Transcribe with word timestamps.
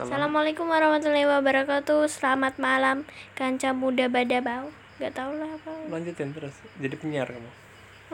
Assalamualaikum 0.00 0.64
warahmatullahi 0.64 1.28
wabarakatuh. 1.28 2.08
Selamat 2.08 2.56
malam, 2.56 3.04
kanca 3.36 3.76
muda 3.76 4.08
badabau. 4.08 4.72
Gak 4.96 5.12
tau 5.12 5.28
lah 5.36 5.52
apa. 5.52 5.76
Lanjutin 5.92 6.32
terus. 6.32 6.56
Jadi 6.80 6.96
penyiar 6.96 7.28
kamu. 7.28 7.52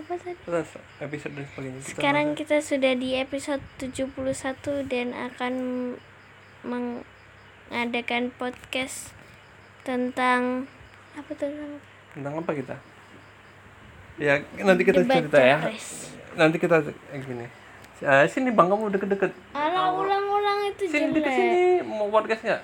Apa 0.03 0.19
tadi? 0.19 0.35
Terus 0.35 0.67
episode 0.99 1.39
dan 1.39 1.47
sebagainya. 1.47 1.79
Kita 1.87 1.91
Sekarang 1.95 2.27
kita 2.35 2.59
sudah 2.59 2.91
di 2.99 3.15
episode 3.15 3.63
71 3.79 4.03
dan 4.91 5.15
akan 5.15 5.55
mengadakan 6.67 8.35
podcast 8.35 9.15
tentang 9.87 10.67
apa 11.15 11.31
tuh 11.39 11.55
tentang 12.19 12.35
apa 12.35 12.51
kita? 12.51 12.75
Ya 14.19 14.43
nanti 14.59 14.83
kita 14.83 15.07
Debat 15.07 15.23
cerita 15.23 15.39
ya. 15.39 15.59
Nanti 16.35 16.59
kita 16.59 16.83
eh, 16.83 17.23
gini. 17.23 17.47
Ah, 18.03 18.27
sini 18.27 18.51
bang 18.51 18.75
kamu 18.75 18.91
deket-deket. 18.91 19.31
Alah 19.55 19.95
ulang-ulang 19.95 20.26
itu 20.67 20.83
Sini 20.89 21.13
jelek. 21.13 21.33
sini 21.33 21.63
mau 21.87 22.09
podcast 22.09 22.43
nggak? 22.43 22.63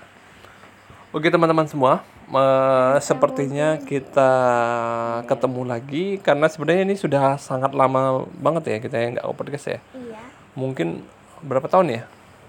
Oke 1.13 1.29
teman-teman 1.29 1.69
semua, 1.69 2.01
eh, 2.33 2.97
sepertinya 3.05 3.77
kita 3.79 4.33
ketemu 5.29 5.63
lagi 5.69 6.17
karena 6.19 6.49
sebenarnya 6.49 6.83
ini 6.89 6.97
sudah 6.97 7.37
sangat 7.37 7.77
lama 7.77 8.25
banget 8.33 8.63
ya 8.65 8.77
kita 8.81 8.97
yang 8.97 9.11
nggak 9.17 9.29
podcast 9.37 9.67
ya. 9.77 9.79
Iya. 9.93 10.19
Mungkin 10.57 11.05
berapa 11.45 11.69
tahun 11.69 12.01
ya? 12.01 12.03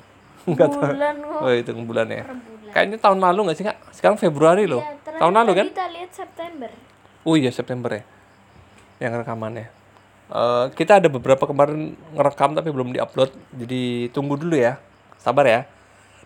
Nggak 0.50 0.70
tahu. 0.76 0.84
Bulan. 0.92 1.16
Oh 1.40 1.52
hitung 1.52 1.88
bulan 1.88 2.08
ya. 2.12 2.24
Bulan. 2.28 2.72
Kayaknya 2.76 2.98
tahun 3.00 3.20
lalu 3.24 3.40
nggak 3.48 3.58
sih 3.58 3.66
kak? 3.66 3.78
Sekarang 3.96 4.18
Februari 4.20 4.68
loh. 4.68 4.84
Ya, 4.84 5.16
tahun 5.24 5.34
lalu 5.40 5.52
kan? 5.56 5.68
Kita 5.72 5.88
lihat 5.88 6.12
September. 6.12 6.70
Oh 7.24 7.36
iya 7.40 7.48
September 7.48 7.92
ya. 7.96 8.04
Yang 9.00 9.24
rekamannya. 9.24 9.68
Eh, 10.28 10.66
kita 10.76 11.00
ada 11.00 11.08
beberapa 11.08 11.48
kemarin 11.48 11.96
ngerekam 12.12 12.60
tapi 12.60 12.70
belum 12.76 12.92
diupload. 12.92 13.32
Jadi 13.56 14.12
tunggu 14.12 14.36
dulu 14.36 14.56
ya. 14.60 14.80
Sabar 15.24 15.48
ya. 15.48 15.62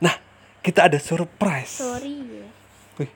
Nah, 0.02 0.18
kita 0.66 0.90
ada 0.90 0.98
surprise. 0.98 1.86
Sorry 1.86 2.18
ya. 2.18 2.48
Wih, 2.98 3.12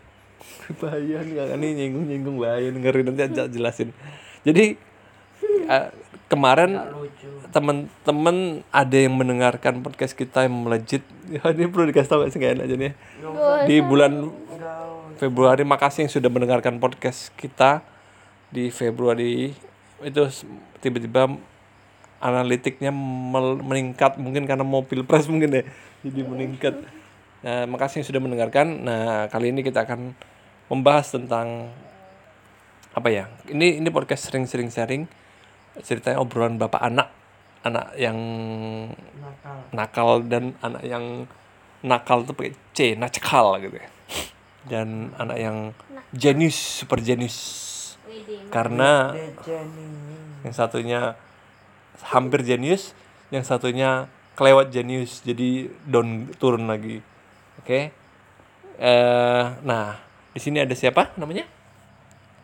bahaya 0.78 1.26
nih 1.26 1.34
kakak 1.42 1.58
nih 1.58 1.70
nyinggung-nyinggung 1.74 2.38
bahaya 2.38 2.70
nih, 2.70 2.80
ngeri 2.86 3.02
nanti 3.02 3.22
aja 3.26 3.50
jelasin. 3.50 3.90
Jadi 4.46 4.78
eh, 5.66 5.88
kemarin 6.30 6.78
teman-teman 7.50 8.62
ada 8.70 8.94
yang 8.94 9.18
mendengarkan 9.18 9.82
podcast 9.82 10.14
kita 10.14 10.46
yang 10.46 10.70
melejit. 10.70 11.02
Ya, 11.32 11.48
ini 11.56 11.72
perlu 11.72 11.88
dikasih 11.88 12.12
tahu 12.12 12.28
gak 12.28 12.32
sih 12.36 12.44
enak 12.44 12.68
aja 12.68 12.76
nih. 12.76 12.94
Di 13.64 13.80
bulan 13.80 14.36
Februari 15.16 15.64
makasih 15.64 16.04
yang 16.04 16.12
sudah 16.12 16.28
mendengarkan 16.28 16.76
podcast 16.76 17.32
kita 17.40 17.80
di 18.52 18.68
Februari 18.68 19.56
itu 20.04 20.22
tiba-tiba 20.84 21.32
analitiknya 22.22 22.94
mel- 22.94 23.60
meningkat 23.60 24.22
mungkin 24.22 24.46
karena 24.46 24.62
mau 24.62 24.86
pilpres 24.86 25.26
mungkin 25.26 25.50
ya. 25.52 25.64
Jadi 26.06 26.22
meningkat. 26.22 26.76
Nah 27.42 27.66
makasih 27.66 28.02
yang 28.02 28.08
sudah 28.08 28.22
mendengarkan. 28.22 28.86
Nah 28.86 29.28
kali 29.34 29.50
ini 29.50 29.66
kita 29.66 29.84
akan 29.84 30.14
membahas 30.70 31.12
tentang 31.18 31.74
apa 32.94 33.10
ya? 33.10 33.28
Ini 33.50 33.82
ini 33.82 33.90
podcast 33.90 34.30
sering-sering 34.30 34.70
sharing. 34.70 35.10
Ceritanya 35.82 36.22
obrolan 36.22 36.62
bapak 36.62 36.82
anak. 36.86 37.10
Anak 37.62 37.94
yang 37.98 38.18
nakal. 39.74 40.26
dan 40.26 40.58
anak 40.66 40.82
yang 40.82 41.30
nakal 41.86 42.26
tuh 42.26 42.34
pakai 42.34 42.54
C 42.74 42.94
nakal 42.98 43.58
gitu 43.62 43.78
ya. 43.78 43.90
Dan 44.66 45.14
anak 45.18 45.38
yang 45.42 45.58
jenius 46.14 46.86
super 46.86 47.02
jenius. 47.02 47.70
Karena 48.50 49.16
yang 50.42 50.54
satunya 50.54 51.16
hampir 52.10 52.42
jenius 52.42 52.98
yang 53.30 53.46
satunya 53.46 54.10
kelewat 54.36 54.74
jenius 54.74 55.22
jadi 55.22 55.70
down 55.86 56.32
turun 56.42 56.66
lagi. 56.66 57.04
Oke? 57.62 57.94
Eh 58.82 59.46
nah 59.62 60.02
di 60.32 60.40
sini 60.42 60.64
ada 60.64 60.74
siapa 60.74 61.14
namanya? 61.20 61.46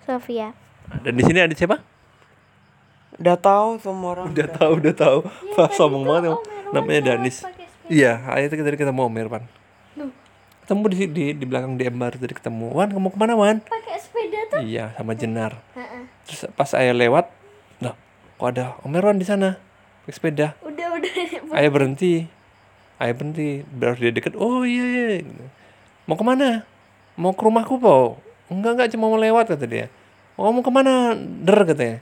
Sofia. 0.07 0.55
dan 1.03 1.13
di 1.19 1.23
sini 1.25 1.43
ada 1.43 1.51
siapa? 1.51 1.83
Udah 3.17 3.35
tahu 3.35 3.81
semua 3.81 4.15
orang. 4.15 4.31
udah 4.31 4.47
tahu 4.55 4.71
udah 4.79 4.93
tahu. 4.95 5.17
Wah, 5.57 5.69
sombong 5.73 6.05
banget 6.05 6.31
Om 6.31 6.39
namanya 6.71 7.01
Danis. 7.13 7.43
Iya 7.87 8.19
ayo 8.35 8.45
kita 8.51 8.63
tadi 8.63 8.77
ketemu 8.79 9.01
Om 9.07 9.15
Irfan. 9.19 9.43
Ketemu 10.67 10.83
di 10.91 10.97
di 11.07 11.25
di 11.39 11.45
belakang 11.47 11.79
di 11.79 11.83
Embar 11.87 12.15
tadi 12.19 12.35
ketemu. 12.35 12.75
Wan 12.75 12.91
kamu 12.91 13.07
ke 13.11 13.17
mana 13.17 13.33
Wan? 13.39 13.63
Pakai 13.63 13.95
sepeda 13.99 14.39
tuh. 14.51 14.59
iya 14.63 14.91
sama 14.99 15.15
Jenar. 15.15 15.55
Heeh. 15.75 16.03
terus 16.27 16.43
pas 16.59 16.67
saya 16.67 16.91
lewat 16.91 17.31
kok 18.37 18.47
ada 18.53 18.77
Om 18.85 18.93
Irwan 18.93 19.17
di 19.17 19.25
sana 19.25 19.57
pakai 20.05 20.13
sepeda 20.13 20.47
Udah 20.61 20.87
udah. 20.93 21.13
Ayah 21.57 21.71
berhenti. 21.73 22.29
Ayah 23.01 23.13
berhenti. 23.17 23.65
Baru 23.65 23.97
dia 23.97 24.13
deket. 24.13 24.33
Oh 24.37 24.61
iya 24.63 24.85
iya. 24.85 25.25
Mau 26.05 26.15
ke 26.15 26.23
mana? 26.23 26.63
Mau 27.17 27.33
ke 27.33 27.41
rumahku 27.41 27.81
po? 27.81 28.21
Enggak 28.47 28.77
enggak 28.77 28.89
cuma 28.95 29.11
mau 29.11 29.19
lewat 29.19 29.51
kata 29.51 29.65
dia. 29.67 29.85
Oh 30.37 30.53
mau 30.53 30.61
ke 30.61 30.71
mana? 30.71 31.17
Der 31.17 31.57
katanya. 31.65 31.97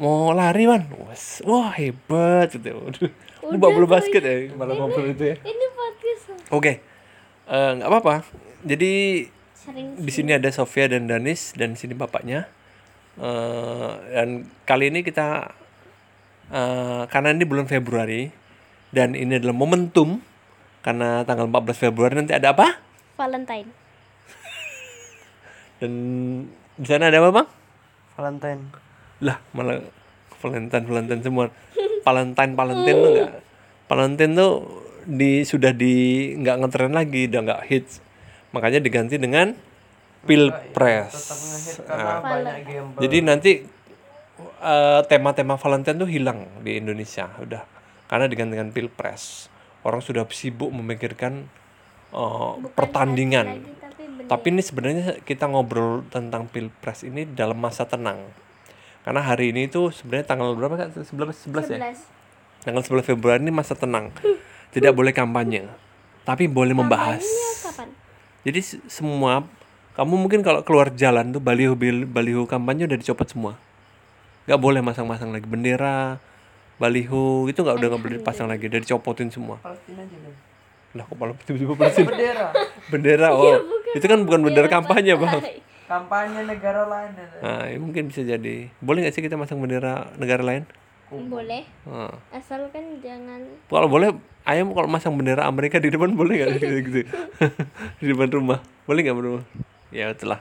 Mau 0.00 0.32
lari 0.32 0.64
wan. 0.64 0.88
Wes, 1.10 1.44
wah 1.44 1.74
hebat 1.74 2.50
gitu. 2.54 2.74
Waduh. 2.74 3.10
Lu 3.48 3.56
Udah 3.56 3.58
bawa 3.60 3.70
bola 3.76 3.88
basket 3.98 4.22
ya 4.24 4.52
malah 4.56 4.74
ngobrol 4.76 5.08
itu 5.08 5.24
ya. 5.32 5.36
Ini 5.40 5.66
podcast 5.72 6.24
Oke. 6.52 6.72
Eh, 7.48 7.70
nggak 7.80 7.88
apa-apa. 7.88 8.26
Jadi 8.64 9.24
di 10.00 10.12
sini 10.12 10.32
ada 10.32 10.48
Sofia 10.48 10.88
dan 10.88 11.08
Danis 11.08 11.52
dan 11.56 11.76
di 11.76 11.78
sini 11.80 11.92
bapaknya. 11.96 12.48
Eh, 13.18 13.90
dan 14.14 14.46
kali 14.62 14.94
ini 14.94 15.02
kita 15.02 15.50
eh, 16.54 17.02
karena 17.10 17.34
ini 17.34 17.42
bulan 17.42 17.66
Februari 17.66 18.30
dan 18.94 19.18
ini 19.18 19.42
adalah 19.42 19.58
momentum 19.58 20.22
karena 20.86 21.26
tanggal 21.26 21.50
14 21.50 21.82
Februari 21.90 22.14
nanti 22.14 22.32
ada 22.32 22.54
apa? 22.54 22.78
Valentine. 23.18 23.68
Dan 25.82 25.92
di 26.78 26.86
sana 26.86 27.10
ada 27.10 27.18
apa, 27.18 27.30
Bang? 27.42 27.48
Valentine. 28.14 28.62
Lah, 29.22 29.42
malah 29.50 29.82
Valentine 30.38 30.84
Valentine 30.86 31.22
semua. 31.22 31.50
Valentine 32.06 32.52
Valentine 32.54 32.98
tuh 33.02 33.10
enggak. 33.10 33.32
Valentine 33.90 34.32
tuh 34.38 34.52
di 35.08 35.42
sudah 35.42 35.74
di 35.74 35.94
nggak 36.38 36.56
ngetren 36.62 36.94
lagi, 36.94 37.26
udah 37.26 37.40
nggak 37.42 37.62
hits. 37.66 37.98
Makanya 38.54 38.78
diganti 38.78 39.18
dengan 39.18 39.58
Pilpres. 40.28 41.14
Gamble. 41.88 43.00
Jadi 43.00 43.16
nanti 43.24 43.52
eh, 44.60 45.00
tema-tema 45.08 45.56
Valentine 45.56 45.96
tuh 45.96 46.10
hilang 46.10 46.44
di 46.60 46.76
Indonesia 46.76 47.32
udah 47.40 47.64
karena 48.06 48.28
digantikan 48.28 48.68
pilpres. 48.70 49.48
Orang 49.82 50.04
sudah 50.04 50.28
sibuk 50.28 50.68
memikirkan 50.68 51.48
eh, 52.12 52.52
pertandingan. 52.76 53.46
Lagi, 53.56 53.72
tapi. 53.80 54.02
Tapi 54.28 54.46
ini 54.52 54.60
sebenarnya 54.60 55.04
kita 55.24 55.48
ngobrol 55.48 56.04
tentang 56.12 56.44
pilpres 56.46 57.02
ini 57.02 57.24
dalam 57.24 57.56
masa 57.56 57.88
tenang. 57.88 58.28
Karena 59.02 59.24
hari 59.24 59.56
ini 59.56 59.72
tuh 59.72 59.88
sebenarnya 59.88 60.28
tanggal 60.28 60.52
berapa 60.52 60.76
kan? 60.76 60.88
11 60.92 61.08
11 61.08 61.72
ya. 61.72 61.78
11. 61.96 62.68
Tanggal 62.68 62.82
11 62.84 63.08
Februari 63.08 63.40
ini 63.40 63.48
masa 63.48 63.72
tenang. 63.72 64.12
Tidak 64.68 64.92
boleh 64.92 65.16
kampanye. 65.16 65.64
Tapi 66.28 66.44
boleh 66.44 66.76
membahas. 66.76 67.24
Kapan? 67.64 67.88
Jadi 68.44 68.60
se- 68.60 68.84
semua 68.84 69.48
kamu 69.98 70.14
mungkin 70.14 70.40
kalau 70.46 70.62
keluar 70.62 70.94
jalan 70.94 71.34
tuh 71.34 71.42
baliho 71.42 71.74
bil- 71.74 72.06
baliho 72.06 72.46
kampanye 72.46 72.86
udah 72.86 72.94
dicopot 72.94 73.26
semua. 73.26 73.58
nggak 74.46 74.62
boleh 74.62 74.80
masang-masang 74.80 75.28
lagi 75.34 75.44
bendera, 75.44 76.16
baliho 76.78 77.50
itu 77.50 77.58
nggak 77.60 77.76
udah 77.82 77.88
nggak 77.92 78.02
boleh 78.06 78.16
dipasang 78.22 78.46
lagi, 78.46 78.70
udah 78.70 78.80
dicopotin 78.80 79.28
semua. 79.28 79.58
Palestina 79.60 80.06
juga. 80.06 80.30
Lah 80.96 81.04
kok 81.04 81.16
malah 81.18 81.36
tiba-tiba 81.44 81.74
Palestina? 81.76 82.08
Bendera. 82.08 82.48
bendera 82.88 83.28
oh 83.36 83.60
itu 83.92 84.06
kan 84.06 84.24
bukan 84.24 84.40
bendera 84.46 84.70
kampanye 84.70 85.18
bang. 85.18 85.42
Kampanye 85.84 86.40
negara 86.46 86.86
lain. 86.86 87.12
ada. 87.12 87.36
Nah, 87.44 87.62
ya 87.68 87.76
mungkin 87.76 88.08
bisa 88.08 88.20
jadi. 88.24 88.72
Boleh 88.80 89.04
nggak 89.04 89.14
sih 89.18 89.24
kita 89.24 89.36
masang 89.36 89.58
bendera 89.60 90.14
negara 90.16 90.40
lain? 90.40 90.64
Boleh. 91.08 91.64
Nah, 91.88 92.12
Asalkan 92.32 93.00
jangan 93.00 93.40
kalau 93.68 93.88
boleh, 93.88 94.12
ayam 94.44 94.72
kalau 94.76 94.88
masang 94.88 95.16
bendera 95.16 95.44
Amerika 95.48 95.80
di 95.80 95.88
depan 95.88 96.12
boleh 96.12 96.40
nggak 96.40 96.60
gitu, 96.60 96.72
gitu. 96.88 97.00
di 98.00 98.06
depan 98.12 98.28
rumah, 98.32 98.60
boleh 98.84 99.00
nggak 99.04 99.16
rumah? 99.16 99.44
Ya 99.94 100.12
itulah. 100.12 100.40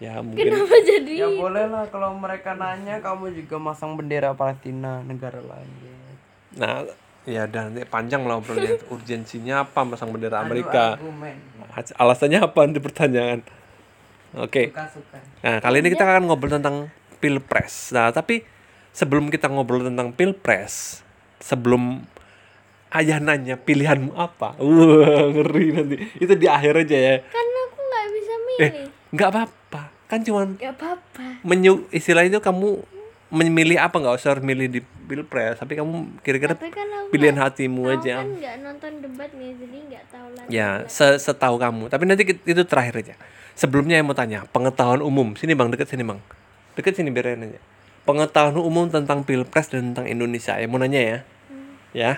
Ya 0.00 0.16
mungkin. 0.24 0.48
kenapa 0.48 0.76
jadi 0.80 1.12
Ya 1.12 1.28
boleh 1.28 1.68
lah 1.68 1.84
kalau 1.92 2.16
mereka 2.16 2.56
nanya 2.56 3.04
kamu 3.04 3.36
juga 3.36 3.60
masang 3.60 4.00
bendera 4.00 4.32
Palestina 4.32 5.04
negara 5.04 5.44
lain. 5.44 5.68
Nah, 6.56 6.88
ya 7.28 7.44
dan 7.44 7.76
nanti 7.76 7.84
panjang 7.84 8.24
lah 8.24 8.40
obrolannya. 8.40 8.80
Urgensinya 8.96 9.68
apa 9.68 9.84
masang 9.84 10.08
bendera 10.08 10.40
Amerika? 10.40 10.96
Alasannya 12.00 12.40
apa 12.40 12.58
nanti 12.64 12.80
pertanyaan. 12.80 13.44
Oke. 14.40 14.72
Suka-suka. 14.72 15.18
Nah, 15.44 15.58
kali 15.60 15.76
ini 15.84 15.88
kita 15.92 16.08
akan 16.08 16.32
ngobrol 16.32 16.56
tentang 16.56 16.88
Pilpres. 17.20 17.92
Nah, 17.92 18.08
tapi 18.08 18.40
sebelum 18.96 19.28
kita 19.28 19.52
ngobrol 19.52 19.84
tentang 19.84 20.16
Pilpres, 20.16 21.04
sebelum 21.42 22.08
ayah 22.94 23.20
nanya 23.20 23.60
pilihanmu 23.60 24.16
apa? 24.16 24.56
Wah, 24.58 25.28
ngeri 25.28 25.66
nanti. 25.76 25.96
Itu 26.16 26.34
di 26.40 26.46
akhir 26.48 26.88
aja 26.88 26.98
ya. 26.98 27.16
kan 27.26 27.49
Eh, 28.60 28.70
nggak 29.10 29.28
apa-apa. 29.28 29.82
Kan 30.04 30.20
cuman 30.20 30.54
Gak 30.54 30.74
apa-apa. 30.74 31.26
menyu 31.42 31.86
istilah 31.88 32.22
itu 32.22 32.38
kamu 32.38 32.82
memilih 33.30 33.78
apa? 33.78 33.94
Nggak 33.94 34.16
usah 34.16 34.36
milih 34.38 34.66
di 34.68 34.80
pilpres 35.06 35.56
tapi 35.56 35.74
kamu 35.74 36.18
kira-kira 36.20 36.54
kan 36.54 36.66
pilihan 37.10 37.34
nggak- 37.34 37.50
hatimu 37.50 37.82
aku 37.84 37.94
aja. 37.96 38.14
kan 38.18 38.28
nggak 38.32 38.54
nonton 38.60 38.92
debat 39.00 39.30
nih, 39.32 39.50
jadi 39.54 39.78
nggak 39.86 40.04
tahu 40.06 40.26
lah. 40.30 40.44
ya 40.46 40.68
se- 40.86 41.18
setahu 41.18 41.56
kamu. 41.56 41.86
Tapi 41.86 42.02
nanti 42.04 42.22
itu 42.26 42.62
terakhir 42.64 42.94
aja. 43.00 43.14
Sebelumnya 43.54 43.98
yang 43.98 44.06
mau 44.06 44.14
tanya 44.14 44.46
pengetahuan 44.48 44.98
umum. 45.00 45.34
Sini 45.34 45.52
bang. 45.52 45.68
Deket 45.68 45.86
sini 45.86 46.02
bang. 46.02 46.18
Deket 46.74 46.94
sini 46.94 47.10
biar 47.10 47.34
aja. 47.34 47.60
Pengetahuan 48.02 48.56
umum 48.56 48.88
tentang 48.88 49.22
pilpres 49.22 49.68
dan 49.68 49.92
tentang 49.92 50.06
Indonesia. 50.06 50.56
Yang 50.56 50.70
mau 50.70 50.80
nanya 50.80 51.00
ya? 51.00 51.18
Ya? 51.92 52.12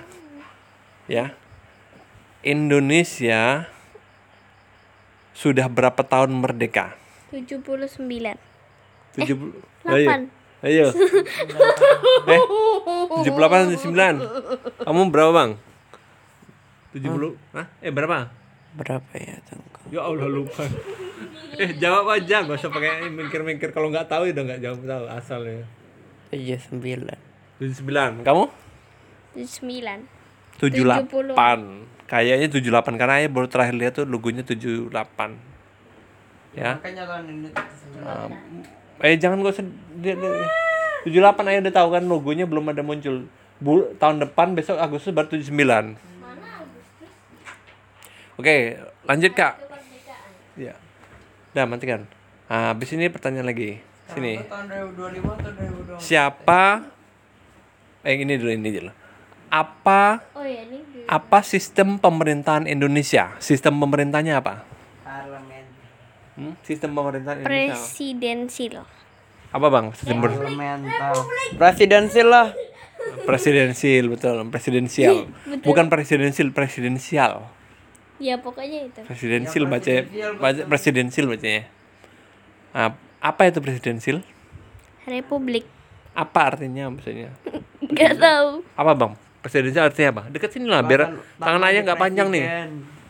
Ya? 1.06 1.24
Indonesia 2.42 3.66
sudah 5.42 5.66
berapa 5.66 5.98
tahun 6.06 6.30
merdeka 6.38 6.94
79. 7.34 7.98
tujuh 9.18 9.34
puluh 9.34 9.54
ayo 9.90 10.06
delapan. 10.06 10.20
ayo 10.62 10.86
eh 12.32 12.40
tujuh 13.18 13.30
puluh 13.34 13.42
delapan 13.42 13.74
sembilan 13.74 14.14
kamu 14.86 15.00
berapa 15.10 15.30
bang 15.34 15.50
tujuh 16.94 17.10
puluh 17.10 17.32
Hah? 17.50 17.66
eh 17.82 17.90
berapa 17.90 18.30
Berapa 18.72 19.04
ya 19.20 19.36
tengku? 19.44 19.92
Ya 19.92 20.00
Allah 20.00 20.32
lupa. 20.32 20.64
eh 21.60 21.76
jawab 21.76 22.08
aja, 22.08 22.40
gak 22.40 22.56
usah 22.56 22.72
pakai 22.72 23.04
mikir-mikir. 23.12 23.68
Kalau 23.68 23.92
nggak 23.92 24.08
tahu 24.08 24.24
ya 24.24 24.32
udah 24.32 24.44
nggak 24.48 24.60
jawab 24.64 24.80
tahu 24.88 25.04
asalnya. 25.12 25.68
Tujuh 26.32 26.56
sembilan. 26.56 27.18
Tujuh 27.60 27.76
sembilan. 27.84 28.10
Kamu? 28.24 28.44
79. 29.36 30.21
Tujuh 30.60 30.84
delapan. 30.84 31.88
Kayaknya 32.10 32.48
tujuh 32.52 32.68
delapan 32.68 32.94
karena 33.00 33.14
saya 33.24 33.28
baru 33.32 33.46
terakhir 33.48 33.74
lihat 33.78 33.92
tuh 33.96 34.04
logonya 34.04 34.44
tujuh 34.44 34.92
delapan. 34.92 35.38
Ya. 36.52 36.76
Makanya 36.76 37.08
tahun 37.08 37.24
ini 37.32 37.48
Eh 39.02 39.18
jangan 39.18 39.40
gak 39.40 39.56
usah 39.56 39.66
dia, 39.98 40.14
dia. 40.14 40.46
78 41.02 41.50
aja 41.50 41.58
udah 41.66 41.74
tahu 41.74 41.88
kan 41.90 42.02
logonya 42.06 42.44
belum 42.46 42.70
ada 42.70 42.84
muncul. 42.84 43.26
Bu, 43.58 43.94
tahun 43.98 44.22
depan 44.22 44.54
besok 44.54 44.78
Agustus 44.78 45.10
baru 45.10 45.34
79. 45.34 45.98
Oke, 48.38 48.78
lanjut 49.06 49.32
Kak. 49.34 49.54
Ya. 50.54 50.74
Udah 51.52 51.64
matikan. 51.66 52.06
Nah, 52.46 52.76
habis 52.76 52.92
ini 52.92 53.08
pertanyaan 53.08 53.48
lagi. 53.48 53.80
Sini. 54.12 54.44
tahun 54.44 54.68
2025 54.92 55.24
atau 55.24 55.50
2024? 55.96 56.04
Siapa 56.04 56.62
eh 58.02 58.18
ini 58.18 58.34
dulu 58.36 58.50
ini 58.52 58.68
dulu. 58.68 58.92
Apa 59.52 60.24
Oh 60.32 60.40
ya 60.40 60.64
ini 60.64 60.80
apa 61.04 61.44
sistem 61.44 62.00
pemerintahan 62.00 62.64
Indonesia? 62.64 63.36
Sistem 63.36 63.76
pemerintahnya 63.76 64.40
apa? 64.40 64.64
Parlemen. 65.02 65.64
Hmm? 66.34 66.52
Sistem 66.62 66.96
pemerintahan 66.96 67.44
Indonesia. 67.44 67.76
Presidensil. 67.76 68.80
Apa 69.52 69.66
Bang? 69.68 69.92
Sistem 69.92 70.24
Parlemental. 70.24 71.14
Presidensil 71.54 72.26
lah. 72.26 72.48
presidensil 73.22 74.08
betul 74.08 74.40
presidensial 74.48 75.26
bukan 75.66 75.86
presidensil 75.86 76.48
presidensial 76.50 77.50
Ya 78.16 78.38
pokoknya 78.38 78.86
itu. 78.86 79.02
presidensil 79.02 79.66
baca 79.66 80.06
baca 80.38 80.62
presidensil 80.64 81.26
bacanya 81.26 81.66
nah, 82.70 82.94
apa 83.18 83.42
itu 83.44 83.58
presidensil 83.58 84.22
Republik. 85.02 85.66
apa 86.14 86.40
artinya 86.46 86.88
maksudnya 86.88 87.34
Gak 87.98 88.14
tahu. 88.16 88.62
apa 88.72 88.92
bang 88.94 89.12
presidensial 89.42 89.90
artinya 89.90 90.08
apa 90.14 90.22
dekat 90.30 90.54
sini 90.54 90.70
lah 90.70 90.80
biar 90.86 91.12
tangan 91.36 91.62
ayah 91.68 91.80
nggak 91.82 92.00
panjang 92.00 92.28
nih 92.30 92.44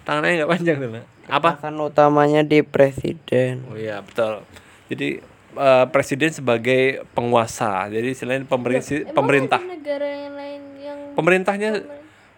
tangan 0.02 0.22
ayah 0.26 0.34
nggak 0.42 0.52
panjang 0.58 0.76
nih 0.80 0.88
apa 1.30 1.50
Kekuasaan 1.54 1.78
utamanya 1.78 2.42
di 2.42 2.58
presiden. 2.66 3.62
oh 3.70 3.76
iya 3.78 4.02
betul 4.02 4.42
jadi 4.90 5.22
eh, 5.54 5.84
presiden 5.92 6.30
sebagai 6.34 7.06
penguasa 7.14 7.86
jadi 7.92 8.10
selain 8.16 8.42
pemerintah 8.48 9.06
pemerintah 9.14 9.60
Ada 9.62 9.70
negara 9.70 10.08
yang 10.08 10.34
lain 10.34 10.60
yang 10.82 10.98
pemerintahnya 11.14 11.70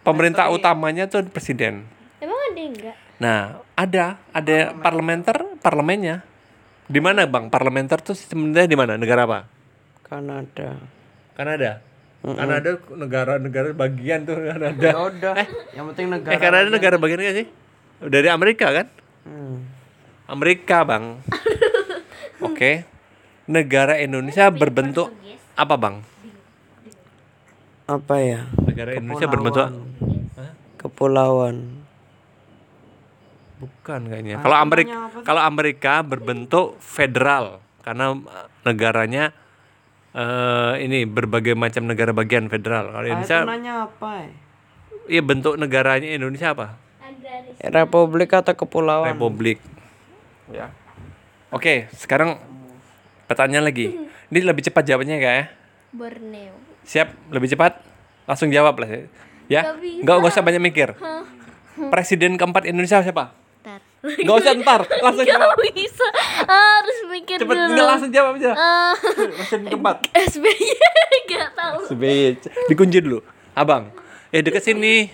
pemerintah 0.05 0.53
utamanya 0.53 1.09
tuh 1.09 1.25
presiden 1.31 1.89
emang 2.21 2.37
ada 2.53 2.61
enggak? 2.61 2.97
Nah, 3.15 3.63
ada 3.79 4.19
ada 4.35 4.75
parlementer, 4.83 5.39
parlemennya. 5.63 6.27
Di 6.85 6.99
mana, 6.99 7.25
Bang? 7.31 7.47
Parlementer 7.47 8.03
tuh 8.03 8.19
sistemnya 8.19 8.67
di 8.67 8.75
mana? 8.75 8.99
Negara 8.99 9.23
apa? 9.25 9.47
Kanada. 10.03 10.83
Kanada. 11.39 11.79
Kanada 12.25 12.81
negara-negara 12.89 13.77
bagian 13.77 14.25
tuh 14.25 14.41
Kanada. 14.41 14.89
Ya 14.89 14.97
udah. 14.97 15.35
Yang 15.77 15.85
penting 15.93 16.07
negara. 16.09 16.33
Eh, 16.33 16.41
Kanada 16.41 16.69
negara 16.73 16.97
bagian 16.97 17.21
gak 17.21 17.37
sih? 17.37 17.47
Dari 18.01 18.29
Amerika 18.33 18.73
kan? 18.73 18.87
Hmm. 19.29 19.69
Amerika, 20.25 20.89
Bang. 20.89 21.21
Oke. 22.49 22.89
Negara 23.45 24.01
Indonesia 24.01 24.49
berbentuk 24.49 25.13
apa, 25.53 25.77
Bang? 25.77 26.01
Apa 27.85 28.17
ya? 28.25 28.49
Negara 28.65 28.97
Indonesia 28.97 29.29
berbentuk 29.29 29.69
Kepulauan. 30.81 31.85
bukan 33.55 34.01
kayaknya. 34.13 34.45
Kalau 34.45 34.57
Amerika 34.61 34.93
kalau 35.25 35.41
Amerika 35.41 36.05
berbentuk 36.05 36.77
federal 36.85 37.65
karena 37.81 38.13
eh, 38.13 38.47
negaranya 38.69 39.33
eh 40.15 40.75
ini 40.87 41.11
berbagai 41.11 41.59
macam 41.59 41.91
negara 41.91 42.15
bagian 42.15 42.47
federal. 42.47 42.95
Kalau 42.95 43.07
Indonesia 43.07 43.43
nanya 43.43 43.91
apa 43.91 44.11
ya? 44.23 44.31
Iya 45.05 45.23
bentuk 45.27 45.59
negaranya 45.59 46.09
Indonesia 46.15 46.55
apa? 46.55 46.79
Republik 47.61 48.31
atau 48.33 48.55
kepulauan? 48.55 49.15
Republik. 49.15 49.59
Ya. 50.49 50.71
Oke, 51.51 51.91
sekarang 51.99 52.39
pertanyaan 53.27 53.67
lagi. 53.67 53.95
Ini 54.31 54.41
lebih 54.43 54.65
cepat 54.65 54.87
jawabnya 54.87 55.19
kak 55.21 55.35
ya? 55.35 55.45
Borneo. 55.95 56.55
Siap? 56.87 57.09
Lebih 57.31 57.55
cepat? 57.55 57.83
Langsung 58.25 58.49
jawab 58.51 58.81
lah. 58.81 59.07
Ya? 59.51 59.63
Nggak 59.77 60.17
nggak 60.25 60.33
usah 60.33 60.43
banyak 60.43 60.63
mikir. 60.63 60.97
Presiden 61.91 62.39
keempat 62.39 62.65
Indonesia 62.71 63.03
siapa? 63.03 63.44
Nggak 64.25 64.37
usah 64.37 64.53
ntar, 64.61 64.81
langsung 65.01 65.25
jawab. 65.25 65.57
Gak 65.57 65.73
bisa. 65.73 66.07
Harus 66.45 66.99
mikir 67.09 67.37
Cepet, 67.41 67.57
dulu. 67.57 67.73
nggak 67.73 67.87
langsung 67.89 68.11
jawab 68.13 68.33
aja. 68.37 68.53
Ah, 68.65 68.93
Presiden 68.97 69.65
keempat. 69.67 69.97
SBY 70.33 70.69
gak 71.27 71.49
tahu. 71.57 71.79
SBY. 71.89 72.37
Dikunci 72.69 72.99
dulu. 73.01 73.19
Abang. 73.53 73.89
Eh 74.29 74.45
deket 74.45 74.61
sini. 74.61 75.09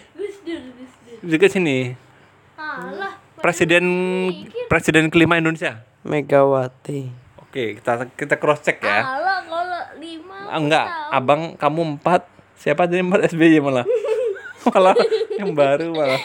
Deket 1.21 1.53
sini. 1.53 1.95
Alah. 2.57 3.15
Presiden 3.39 3.85
Presiden 4.67 5.09
kelima 5.09 5.37
Indonesia. 5.37 5.85
Megawati. 6.03 7.09
Oke, 7.41 7.79
kita 7.79 8.09
kita 8.15 8.35
cross 8.37 8.63
check 8.63 8.81
ya. 8.81 9.03
Alah 9.03 9.39
kalau 9.45 9.83
lima. 9.99 10.37
Ah, 10.47 10.59
enggak, 10.59 10.87
abang 11.11 11.43
kamu 11.55 11.95
empat, 11.95 12.27
siapa 12.57 12.87
tadi 12.87 13.03
empat 13.03 13.27
SBY 13.29 13.59
malah, 13.59 13.87
malah 14.67 14.95
yang 15.35 15.51
baru 15.53 15.91
malah. 15.91 16.23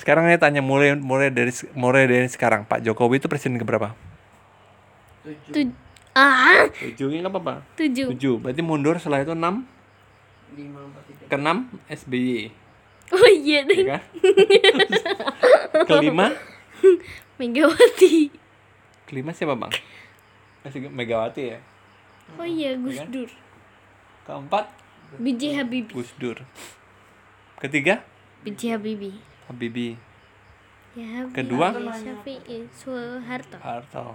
Sekarang 0.00 0.24
saya 0.24 0.40
tanya 0.40 0.64
mulai 0.64 0.96
mulai 0.96 1.28
dari 1.28 1.52
mulai 1.76 2.08
dari 2.08 2.24
sekarang 2.24 2.64
Pak 2.64 2.80
Jokowi 2.80 3.20
itu 3.20 3.28
presiden 3.28 3.60
keberapa? 3.60 3.92
Tuj 5.52 5.68
ah, 6.16 6.64
Tujuh 6.72 7.12
ini 7.12 7.20
nggak 7.20 7.28
apa-apa. 7.28 7.60
tujuh. 7.76 8.08
Tujuh, 8.16 8.34
berarti 8.40 8.64
mundur 8.64 8.96
setelah 8.96 9.20
itu 9.20 9.36
enam, 9.36 9.68
ke 11.28 11.36
enam 11.36 11.68
SBY, 11.86 12.48
Oh 13.12 13.28
iya 13.28 13.60
ya 13.60 13.68
deh. 13.68 13.78
kan? 13.84 14.02
Kelima, 15.88 16.32
Megawati. 17.36 18.32
kelima 19.04 19.36
siapa 19.36 19.52
bang? 19.52 19.70
Masih 20.64 20.88
Megawati 20.88 21.42
ya. 21.52 21.58
Oh 22.40 22.46
iya 22.46 22.72
Gus 22.74 22.96
Dur. 23.12 23.28
Keempat 24.24 24.70
B.J. 25.18 25.58
Habibie. 25.60 25.92
Gus 25.92 26.14
Dur. 26.16 26.40
Ketiga 27.58 28.00
B.J. 28.40 28.78
Habibie. 28.78 29.18
Habibie. 29.50 29.98
Ya, 30.94 31.26
Habibie. 31.26 31.34
Kedua? 31.34 31.74
Syafi'i 31.74 32.70
Soeharto. 32.70 33.58
Harto. 33.58 34.14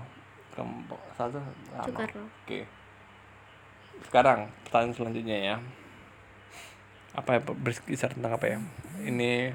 Keempat 0.56 1.00
satu. 1.20 1.44
Soekarno. 1.84 2.24
Oke. 2.48 2.64
Sekarang 4.08 4.48
pertanyaan 4.64 4.96
selanjutnya 4.96 5.38
ya. 5.38 5.56
Apa 7.12 7.40
ya 7.40 7.40
berkisar 7.44 8.16
tentang 8.16 8.40
apa 8.40 8.48
ya? 8.48 8.58
Ini 9.04 9.52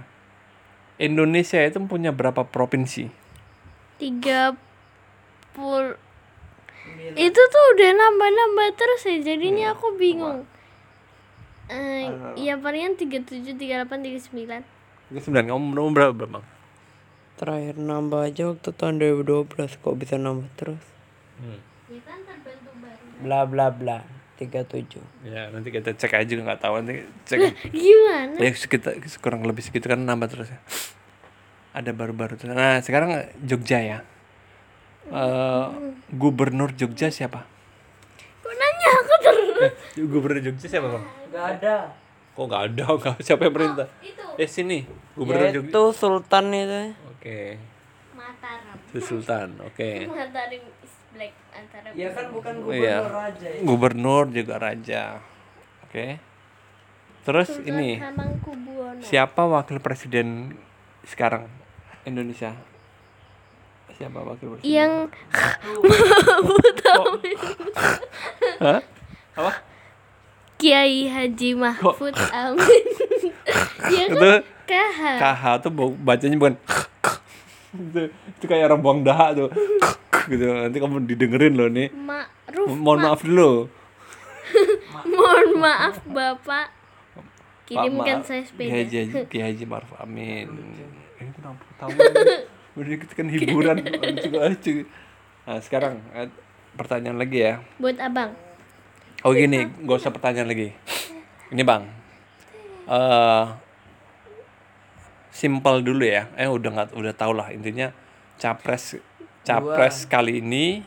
Indonesia 1.01 1.65
itu 1.65 1.81
punya 1.89 2.13
berapa 2.13 2.45
provinsi? 2.45 3.09
Tiga 3.97 4.53
puluh. 5.57 5.97
Itu 7.17 7.41
tuh 7.41 7.65
udah 7.77 7.91
nambah-nambah 7.97 8.69
terus 8.77 9.09
ya, 9.09 9.17
jadinya 9.33 9.73
aku 9.73 9.97
bingung. 9.97 10.45
Eh, 11.71 12.11
ya 12.35 12.59
palingan 12.59 12.99
37, 12.99 13.57
38, 13.57 13.57
39. 13.57 14.05
Tiga 14.05 14.21
sembilan. 14.21 14.63
Kamu 15.11 15.75
nomor 15.75 15.91
berapa 15.91 16.15
bang? 16.15 16.47
Terakhir 17.35 17.75
nambah 17.83 18.31
aja 18.31 18.55
waktu 18.55 18.71
tahun 18.71 19.03
2012 19.03 19.83
kok 19.83 19.97
bisa 19.99 20.15
nambah 20.15 20.47
terus? 20.55 20.85
Ya 21.91 21.99
kan 22.07 22.23
terbentuk 22.23 22.75
baru. 22.79 23.05
Bla 23.27 23.41
bla 23.43 23.67
bla. 23.75 23.99
37. 24.39 25.03
Ya 25.27 25.51
nanti 25.51 25.69
kita 25.69 25.93
cek 25.93 26.15
aja 26.15 26.25
juga 26.25 26.55
nggak 26.55 26.63
tahu 26.63 26.75
nanti 26.81 27.03
cek. 27.27 27.39
Gimana? 27.75 28.39
ya 28.39 28.51
sekitar 28.55 28.97
kurang 29.19 29.43
lebih 29.45 29.67
segitu 29.67 29.91
kan 29.91 29.99
nambah 29.99 30.31
terus 30.31 30.49
ya. 30.49 30.61
Ada 31.75 31.91
baru-baru 31.91 32.39
terus. 32.39 32.55
Nah 32.55 32.79
sekarang 32.79 33.27
Jogja 33.43 33.83
ya. 33.83 33.99
Eh, 35.11 35.67
gubernur 36.15 36.71
Jogja 36.79 37.11
siapa? 37.11 37.43
Kok 38.47 38.55
nanya 38.55 38.91
Gubernur 40.07 40.39
Jogja 40.39 40.67
siapa 40.71 40.87
bang? 40.87 41.05
Gak 41.35 41.47
ada. 41.59 41.77
Kok 42.41 42.49
nggak 42.49 42.65
ada? 42.73 42.85
Nggak 42.97 43.21
siapa 43.21 43.43
yang 43.45 43.53
perintah? 43.53 43.87
Itu 44.01 44.25
Eh 44.35 44.49
sini, 44.49 44.89
Gubernur 45.13 45.45
Ya, 45.45 45.53
Jogja. 45.53 45.69
itu 45.69 45.83
Sultan 45.93 46.45
itu. 46.49 46.83
Oke, 47.13 47.61
Mataram. 48.11 48.77
itu 48.89 48.99
Sultan. 48.99 49.49
Oke. 49.61 49.91
Mataram 50.09 50.49
is 50.81 50.95
black 51.13 51.37
antara 51.53 51.93
Ya 51.93 52.09
kan 52.09 52.33
bukan 52.33 52.55
Oh, 52.59 52.73
iya. 52.73 53.05
gubernur 53.05 53.13
raja 53.13 53.45
ya. 53.47 53.61
Gubernur 53.61 54.25
juga 54.33 54.55
raja. 54.57 55.03
Oke. 55.85 56.07
Terus 57.21 57.61
ini 57.61 58.01
Hamangkubuwono. 58.01 59.05
siapa 59.05 59.45
wakil 59.45 59.77
presiden 59.77 60.57
sekarang 61.05 61.45
Indonesia? 62.03 62.57
Siapa 63.93 64.17
wakil 64.19 64.57
presiden? 64.57 64.73
Yang 64.73 64.93
Hah? 68.61 68.81
Apa? 69.37 69.53
Kiai 70.61 71.09
Haji 71.09 71.57
Mahfud 71.57 72.13
Amin. 72.37 72.85
ya 73.89 74.05
kan? 74.07 74.13
Itu 74.13 74.31
KH. 74.67 75.01
KH 75.17 75.43
tuh 75.59 75.71
bau- 75.73 75.97
bacanya 75.99 76.37
bukan 76.37 76.55
itu, 77.73 78.01
itu 78.07 78.45
kayak 78.45 78.69
orang 78.69 78.81
buang 78.81 79.01
dahak 79.01 79.35
tuh 79.35 79.49
gitu 80.27 80.45
nanti 80.45 80.77
kamu 80.77 81.07
didengerin 81.07 81.55
loh 81.55 81.67
nih 81.67 81.89
Ma'ruf. 81.91 82.67
mohon 82.69 82.99
maaf 83.01 83.23
dulu 83.23 83.67
Mohon 85.11 85.49
maaf 85.57 85.97
Bapak. 86.05 86.43
Pak 86.43 86.67
Kirimkan 87.65 88.19
Ma- 88.19 88.27
saya 88.27 88.43
Kiai 88.43 88.51
sepeda. 88.51 88.71
Haji 88.77 88.99
Kiai 89.27 89.45
Haji 89.49 89.65
Maruf 89.65 89.91
Amin 89.97 90.47
eh 91.17 91.31
kenapa 91.31 91.63
tahu 91.79 91.91
kan 93.11 93.27
hiburan 93.29 93.77
nah 95.41 95.59
sekarang 95.59 96.03
eh, 96.13 96.29
pertanyaan 96.75 97.17
lagi 97.17 97.39
ya 97.41 97.63
Buat 97.79 97.99
Abang. 97.99 98.35
Oh 99.25 99.33
gini 99.37 99.69
gak 99.85 99.99
usah 100.01 100.13
pertanyaan 100.13 100.49
lagi. 100.49 100.69
Ini 101.51 101.63
bang. 101.67 101.83
Eh 102.89 103.45
simple 105.31 105.81
dulu 105.85 106.05
ya. 106.05 106.29
Eh 106.37 106.49
udah 106.49 106.71
nggak 106.71 106.89
udah 106.97 107.13
tau 107.15 107.33
lah 107.33 107.53
intinya 107.53 107.93
capres 108.41 109.01
capres 109.45 110.05
kali 110.09 110.41
ini. 110.41 110.85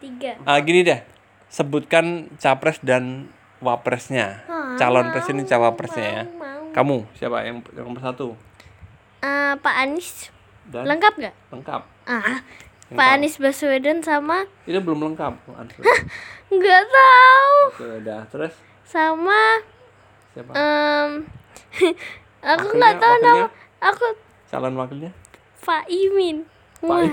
Tiga. 0.00 0.36
ah 0.44 0.60
gini 0.60 0.84
deh. 0.84 1.00
Sebutkan 1.48 2.28
capres 2.36 2.82
dan 2.84 3.32
wapresnya. 3.64 4.44
Ah, 4.44 4.76
calon 4.76 5.08
presiden 5.14 5.48
cawapresnya 5.48 6.04
ya. 6.04 6.24
Mau. 6.28 6.68
kamu 6.74 6.96
siapa? 7.16 7.46
Yang 7.46 7.56
yang 7.72 7.86
nomor 7.88 8.02
satu? 8.02 8.36
Eh, 9.24 9.54
Pak 9.56 9.74
Anies. 9.80 10.28
Dan 10.68 10.84
lengkap 10.88 11.14
nggak? 11.16 11.34
lengkap. 11.52 11.82
Ah, 12.04 12.40
Pak. 12.96 13.08
Anies 13.18 13.36
Baswedan 13.42 13.98
sama 14.00 14.46
ini 14.64 14.78
belum 14.78 15.02
lengkap. 15.10 15.34
Nggak 16.54 16.82
tahu. 16.86 17.56
Oke 17.74 17.84
udah. 18.04 18.20
Terus? 18.30 18.54
Sama 18.86 19.62
siapa? 20.34 20.50
em 20.54 21.10
aku 22.54 22.66
nggak 22.74 22.94
tahu 22.98 23.14
nama 23.22 23.46
aku 23.78 24.06
calon 24.50 24.74
wakilnya? 24.78 25.10
Pak 25.62 25.86
Imin. 25.90 26.46
Pak 26.84 26.94
Wah, 26.94 27.08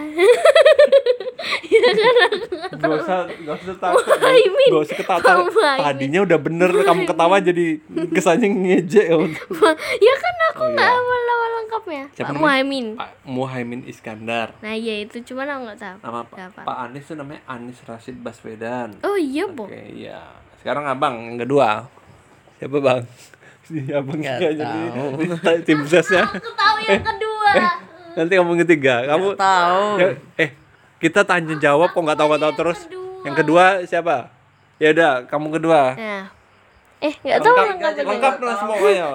Gak 2.72 2.92
usah, 2.94 3.20
gak 3.28 3.56
usah 3.58 3.76
takut. 3.76 4.06
Gak 4.06 4.82
usah 4.82 4.96
ketawa. 4.96 5.44
Tadinya 5.82 6.20
udah 6.22 6.38
bener, 6.38 6.70
kamu 6.72 7.02
ketawa 7.06 7.36
jadi 7.38 7.66
kesannya 8.10 8.48
ngejek. 8.48 9.06
kamu. 9.10 9.26
ya 10.06 10.14
kan 10.16 10.36
aku 10.48 10.62
Oh, 10.62 10.68
nggak 10.70 10.84
iya. 10.84 10.94
hafal 10.94 11.20
nama 11.22 11.46
lengkapnya. 11.52 12.04
Siapa? 12.14 12.32
Muhaimin. 12.36 12.86
Pak 12.94 13.10
Muhaimin 13.24 13.82
Iskandar. 13.84 14.54
Nah 14.60 14.74
iya 14.74 15.02
itu 15.02 15.18
cuman 15.24 15.48
aku 15.48 15.62
nggak 15.66 15.80
tahu. 15.80 15.98
Nama 16.02 16.20
Pak? 16.24 16.38
Pak 16.62 16.78
Anies 16.80 17.04
itu 17.04 17.14
namanya 17.16 17.42
Anies 17.48 17.80
Rashid 17.82 18.18
Baswedan. 18.18 18.94
Oh 19.02 19.16
iya 19.16 19.48
bu. 19.48 19.66
Oke, 19.66 19.82
iya. 19.90 20.22
Sekarang 20.60 20.86
abang 20.86 21.16
yang 21.18 21.40
kedua. 21.40 21.90
Siapa 22.58 22.78
bang? 22.78 23.02
Si 23.62 23.78
abang 23.88 24.18
Nggak 24.18 24.54
jadi 24.58 24.80
tim 25.68 25.80
sesnya. 25.86 26.26
Aku 26.28 26.50
tahu 26.52 26.78
yang 26.82 27.02
kedua. 27.02 27.52
Nanti 28.14 28.34
kamu 28.36 28.50
yang 28.52 28.62
ketiga. 28.64 28.96
Kamu 29.06 29.28
Tahu. 29.34 29.86
Ya, 29.98 30.08
eh 30.38 30.50
kita 30.98 31.22
tanya 31.24 31.56
jawab 31.58 31.92
kok 31.92 32.02
nggak 32.02 32.18
tahu 32.18 32.28
nggak 32.30 32.44
tahu 32.44 32.54
terus. 32.56 32.80
kedua. 32.86 33.24
Yang 33.24 33.36
kedua 33.38 33.64
siapa? 33.86 34.16
Ya 34.78 34.88
udah, 34.92 35.12
kamu 35.26 35.48
kedua. 35.54 35.82
Nah. 35.94 36.26
Eh 37.02 37.14
nggak 37.18 37.40
tahu 37.40 37.56
lengkap, 37.56 37.78
lengkap 37.82 38.06
lengkap 38.06 38.36
lah 38.42 38.56
semuanya. 38.56 39.06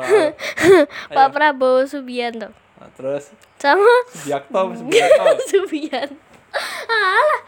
Pak 1.16 1.28
Prabowo 1.30 1.86
Subianto 1.86 2.50
Nah, 2.76 2.92
terus 2.92 3.32
sama 3.56 3.88
Subiakto, 4.12 4.60
Subiakto. 4.84 5.22
Subianto. 5.48 6.16
Alah. 6.86 7.40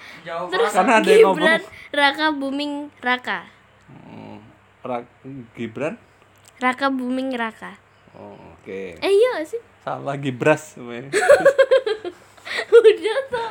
Terus 0.48 0.70
Karena 0.72 0.94
ada 1.00 1.10
yang 1.10 1.32
Gibran 1.32 1.62
Raka 1.92 2.26
Buming 2.32 2.72
Raka. 3.00 3.40
Hmm, 3.88 4.40
Ra- 4.80 5.08
Gibran? 5.52 5.94
Raka 6.58 6.88
Buming 6.88 7.32
Raka. 7.32 7.76
Oh, 8.18 8.34
Oke. 8.58 8.98
Eh 8.98 9.12
iya 9.14 9.40
sih? 9.46 9.62
Salah 9.80 10.18
Gibras 10.18 10.74
semuanya. 10.74 11.06
Udah 12.68 13.18
tuh. 13.30 13.50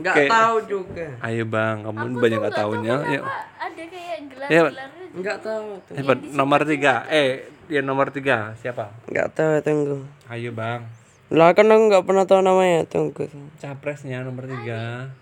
Nggak 0.00 0.14
Kayak- 0.16 0.32
tahu 0.32 0.56
juga. 0.64 1.06
Ayo 1.20 1.44
bang, 1.44 1.76
kamu 1.84 2.16
banyak 2.16 2.38
nggak 2.40 2.56
tahunya. 2.56 2.94
Ya. 3.06 3.20
Ada 3.60 3.82
kayak 3.86 3.92
Ya. 3.92 4.16
gelar-gelarnya. 4.26 5.06
Nggak 5.12 5.38
tahu 5.44 5.68
tuh. 5.84 5.94
Hebat. 5.94 6.18
Nomor 6.32 6.60
tiga. 6.64 7.04
Eh, 7.06 7.44
dia 7.68 7.80
nomor 7.84 8.08
tiga. 8.08 8.56
Siapa? 8.56 8.88
Nggak 9.06 9.28
tahu 9.36 9.52
tunggu. 9.60 9.96
Ayo 10.26 10.50
bang. 10.50 10.82
Lah 11.28 11.52
kan 11.52 11.68
aku 11.68 11.82
nggak 11.86 12.04
pernah 12.08 12.24
tahu 12.24 12.40
namanya 12.40 12.88
tunggu. 12.88 13.28
Capresnya 13.60 14.24
nomor 14.24 14.48
tiga. 14.48 15.12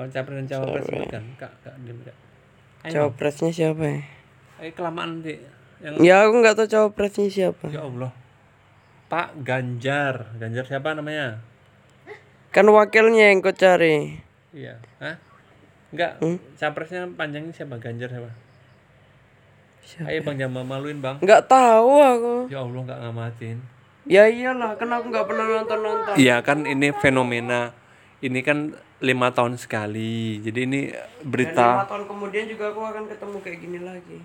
Oh, 0.00 0.08
capres 0.08 0.32
dan 0.32 0.46
cawapres 0.48 0.84
sebutkan. 0.88 1.24
Kak, 1.36 1.52
kak. 1.60 1.74
Ayo. 1.76 2.88
Cawapresnya 2.88 3.52
siapa 3.52 3.84
ya? 3.84 4.00
Ayo 4.56 4.70
kelamaan 4.72 5.20
nanti. 5.20 5.36
Yang 5.80 5.94
Ya 6.04 6.16
aku 6.28 6.34
nggak 6.44 6.56
tahu 6.56 6.68
cawapresnya 6.68 7.28
siapa. 7.32 7.66
Ya 7.72 7.82
Allah. 7.84 8.12
Pak 9.08 9.40
Ganjar. 9.42 10.36
Ganjar 10.36 10.64
siapa 10.68 10.92
namanya? 10.92 11.40
Kan 12.52 12.68
wakilnya 12.68 13.32
yang 13.32 13.40
kau 13.40 13.54
cari. 13.54 14.20
Iya. 14.52 14.78
Hah? 15.00 15.16
Enggak. 15.90 16.22
Capresnya 16.54 17.08
panjangnya 17.16 17.50
siapa? 17.54 17.80
Ganjar 17.80 18.10
siapa? 18.12 18.30
Siapa? 19.82 20.06
Ayo 20.12 20.20
Bang 20.22 20.36
jangan 20.38 20.62
maluin 20.62 21.02
Bang. 21.02 21.18
Nggak 21.18 21.50
tahu 21.50 21.92
aku. 21.98 22.34
Ya 22.52 22.62
Allah 22.62 22.80
nggak 22.86 23.00
ngamatin. 23.02 23.58
Ya 24.08 24.24
iyalah, 24.26 24.74
kan 24.80 24.88
aku 24.90 25.12
nggak 25.12 25.26
pernah 25.28 25.44
nonton 25.44 25.78
nonton. 25.84 26.14
Iya 26.16 26.40
kan 26.40 26.64
ini 26.64 26.90
fenomena. 26.98 27.76
Ini 28.20 28.40
kan 28.44 28.74
lima 29.00 29.32
tahun 29.32 29.56
sekali. 29.56 30.40
Jadi 30.44 30.58
ini 30.68 30.80
Dan 30.92 30.94
lima 30.94 31.24
berita. 31.24 31.66
tahun 31.88 32.04
kemudian 32.08 32.44
juga 32.48 32.70
aku 32.72 32.80
akan 32.84 33.04
ketemu 33.08 33.36
kayak 33.40 33.58
gini 33.60 33.78
lagi. 33.80 34.18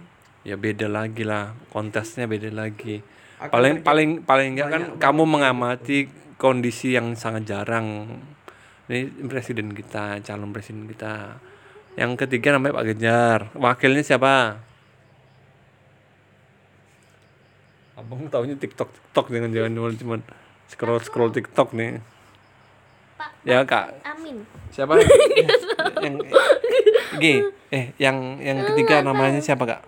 Ya 0.45 0.55
beda 0.61 0.85
lagi 0.85 1.25
lah. 1.25 1.57
Kontesnya 1.73 2.29
beda 2.29 2.53
lagi. 2.53 3.01
Akan 3.41 3.49
Paling 3.51 3.73
paling 3.81 4.09
paling 4.21 4.47
enggak 4.55 4.69
kan 4.69 4.83
kamu 5.01 5.23
mengamati 5.25 6.07
kondisi 6.37 6.93
yang 6.93 7.17
sangat 7.17 7.49
jarang. 7.49 8.21
Ini 8.85 9.25
presiden 9.25 9.73
kita, 9.73 10.21
calon 10.21 10.53
presiden 10.53 10.85
kita. 10.85 11.41
Yang 11.97 12.11
ketiga 12.21 12.53
namanya 12.53 12.77
Pak 12.77 12.85
Ganjar. 12.93 13.39
Wakilnya 13.57 14.05
siapa? 14.05 14.61
Abang 17.97 18.29
taunya 18.29 18.53
TikTok 18.53 18.91
TikTok 18.91 19.25
jangan 19.33 19.49
jangan 19.49 19.71
cuma 19.73 19.89
cuma 19.97 20.15
scroll 20.69 21.01
scroll 21.01 21.31
TikTok 21.33 21.73
nih. 21.73 21.97
Pak 23.17 23.29
Ya 23.47 23.63
kak, 23.65 23.95
Amin. 24.03 24.43
siapa 24.69 24.99
yang 26.05 26.19
G 27.17 27.25
eh 27.69 27.85
yang 27.97 28.39
yang 28.39 28.63
ketiga 28.71 29.01
namanya 29.01 29.39
siapa 29.39 29.63
kak? 29.65 29.81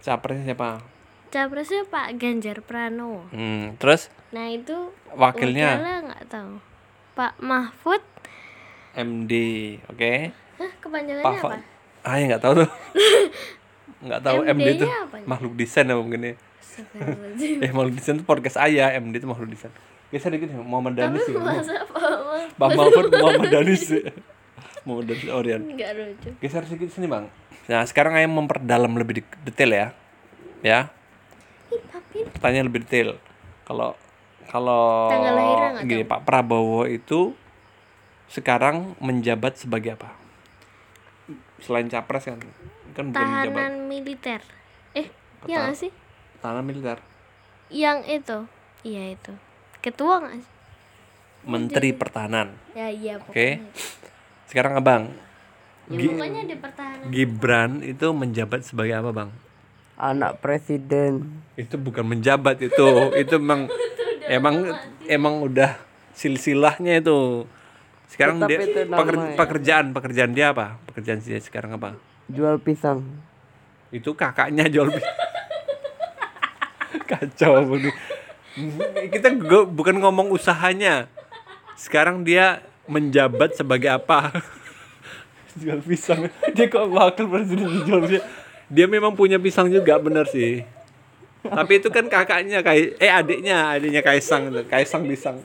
Capresnya 0.00 0.52
siapa? 0.52 0.82
Capresnya 1.30 1.86
Pak 1.86 2.18
Ganjar 2.18 2.58
Pranowo. 2.60 3.28
Hmm, 3.30 3.78
terus 3.78 4.10
Nah 4.30 4.50
itu 4.50 4.90
wakilnya 5.14 5.78
nggak 6.02 6.24
tahu. 6.26 6.58
Pak 7.14 7.38
Mahfud. 7.38 8.02
MD, 8.90 9.32
oke? 9.86 10.12
Hah 10.58 10.70
kepanjangannya 10.82 11.26
Pak 11.26 11.34
apa? 11.40 11.56
Ah 12.02 12.16
ya 12.18 12.24
nggak 12.34 12.42
tahu 12.42 12.52
tuh. 12.64 12.70
Nggak 14.00 14.22
tahu 14.24 14.38
MD 14.48 14.68
itu 14.80 14.86
makhluk 15.28 15.52
desain 15.60 15.84
apa 15.84 16.00
mungkin 16.00 16.24
ya? 16.24 16.34
Eh 17.60 17.68
makhluk 17.68 18.00
desain 18.00 18.16
itu 18.16 18.24
podcast 18.24 18.56
ayah, 18.56 18.96
MD 18.96 19.20
itu 19.20 19.28
makhluk 19.28 19.52
desain. 19.52 19.68
Geser 20.08 20.32
dikit 20.32 20.48
ya, 20.48 20.56
Muhammad 20.56 20.96
Danis 20.96 21.22
ya. 21.28 21.36
Masa 21.36 21.84
Pak 22.56 22.68
Mahfud 22.72 23.12
Muhammad 23.12 23.52
Danis. 23.60 23.84
Muhammad 24.90 25.06
Danis 25.14 25.30
Orion. 25.30 25.60
nggak 25.62 25.90
lucu. 25.94 26.28
Geser 26.42 26.66
sedikit 26.66 26.90
sini 26.90 27.06
bang. 27.06 27.30
Nah 27.70 27.86
sekarang 27.86 28.18
ayah 28.18 28.26
memperdalam 28.26 28.90
lebih 28.98 29.22
detail 29.46 29.70
ya, 29.70 29.86
ya. 30.66 30.80
Tanya 32.42 32.66
lebih 32.66 32.82
detail. 32.82 33.22
Kalau 33.62 33.94
kalau 34.50 35.06
gini 35.86 36.02
Pak 36.02 36.26
Prabowo 36.26 36.82
itu 36.90 37.38
sekarang 38.26 38.98
menjabat 38.98 39.54
sebagai 39.54 39.94
apa? 39.94 40.10
Selain 41.62 41.86
capres 41.86 42.26
kan, 42.26 42.42
kan 42.98 43.14
menjabat 43.14 43.54
Tahanan 43.54 43.86
militer. 43.86 44.42
Eh, 44.98 45.06
iya 45.46 45.70
nggak 45.70 45.78
sih? 45.78 45.92
tahanan 46.40 46.64
militer, 46.64 46.98
Yang 47.68 47.98
itu. 48.08 48.38
Iya 48.80 49.12
itu. 49.12 49.32
Ketua 49.84 50.24
nggak 50.24 50.40
sih? 50.40 50.52
Menteri 51.44 51.90
Pertahanan. 51.92 52.56
Ya 52.72 52.88
iya 52.88 53.20
Oke. 53.20 53.60
pokoknya. 53.60 53.99
Sekarang 54.50 54.74
abang, 54.74 55.02
Ya, 55.86 55.96
Gi- 55.96 56.08
pokoknya 56.08 56.42
di 56.44 56.54
pertahanan. 56.54 57.08
Gibran 57.08 57.70
itu 57.82 58.06
menjabat 58.10 58.60
sebagai 58.62 58.94
apa 58.94 59.10
bang? 59.10 59.28
Anak 59.96 60.38
presiden. 60.38 61.42
itu 61.54 61.74
bukan 61.76 62.04
menjabat 62.04 62.56
itu. 62.58 62.88
Itu 63.12 63.34
emang 63.42 63.66
emang 64.26 64.54
emang 65.04 65.34
udah 65.40 65.76
silsilahnya 66.12 66.98
itu. 66.98 67.44
Sekarang 68.06 68.38
Tetap 68.38 68.48
dia 68.48 68.56
itu 68.60 68.80
peker- 68.86 69.20
ya. 69.20 69.34
pekerjaan 69.34 69.84
pekerjaan 69.90 70.30
dia 70.30 70.46
apa? 70.50 70.78
Pekerjaan 70.86 71.18
dia 71.18 71.38
sekarang 71.38 71.74
apa? 71.74 71.94
Jual 72.26 72.58
pisang. 72.58 73.02
itu 73.90 74.14
kakaknya 74.14 74.66
jual 74.66 74.86
pi- 74.86 75.02
kacau 77.10 77.74
ini 77.74 77.90
kita 79.10 79.34
bukan 79.66 79.98
ngomong 79.98 80.30
usahanya. 80.30 81.10
Sekarang 81.74 82.22
dia 82.22 82.62
menjabat 82.90 83.54
sebagai 83.54 83.94
apa? 83.94 84.34
Jual 85.60 85.78
pisang. 85.80 86.26
Dia 86.50 86.66
kok 86.66 86.90
wakil 86.90 87.26
presiden 87.30 87.86
jual 87.86 88.02
pisang 88.06 88.26
dia 88.70 88.86
memang 88.86 89.12
punya 89.18 89.36
pisang 89.42 89.66
juga 89.66 89.98
bener 89.98 90.24
sih. 90.30 90.62
Tapi 91.42 91.82
itu 91.82 91.90
kan 91.90 92.06
kakaknya 92.06 92.62
kayak 92.62 93.02
eh 93.02 93.10
adiknya 93.10 93.74
adiknya 93.74 94.00
kaisang 94.06 94.52
itu 94.52 94.60
kaisang 94.68 95.08
pisang 95.08 95.40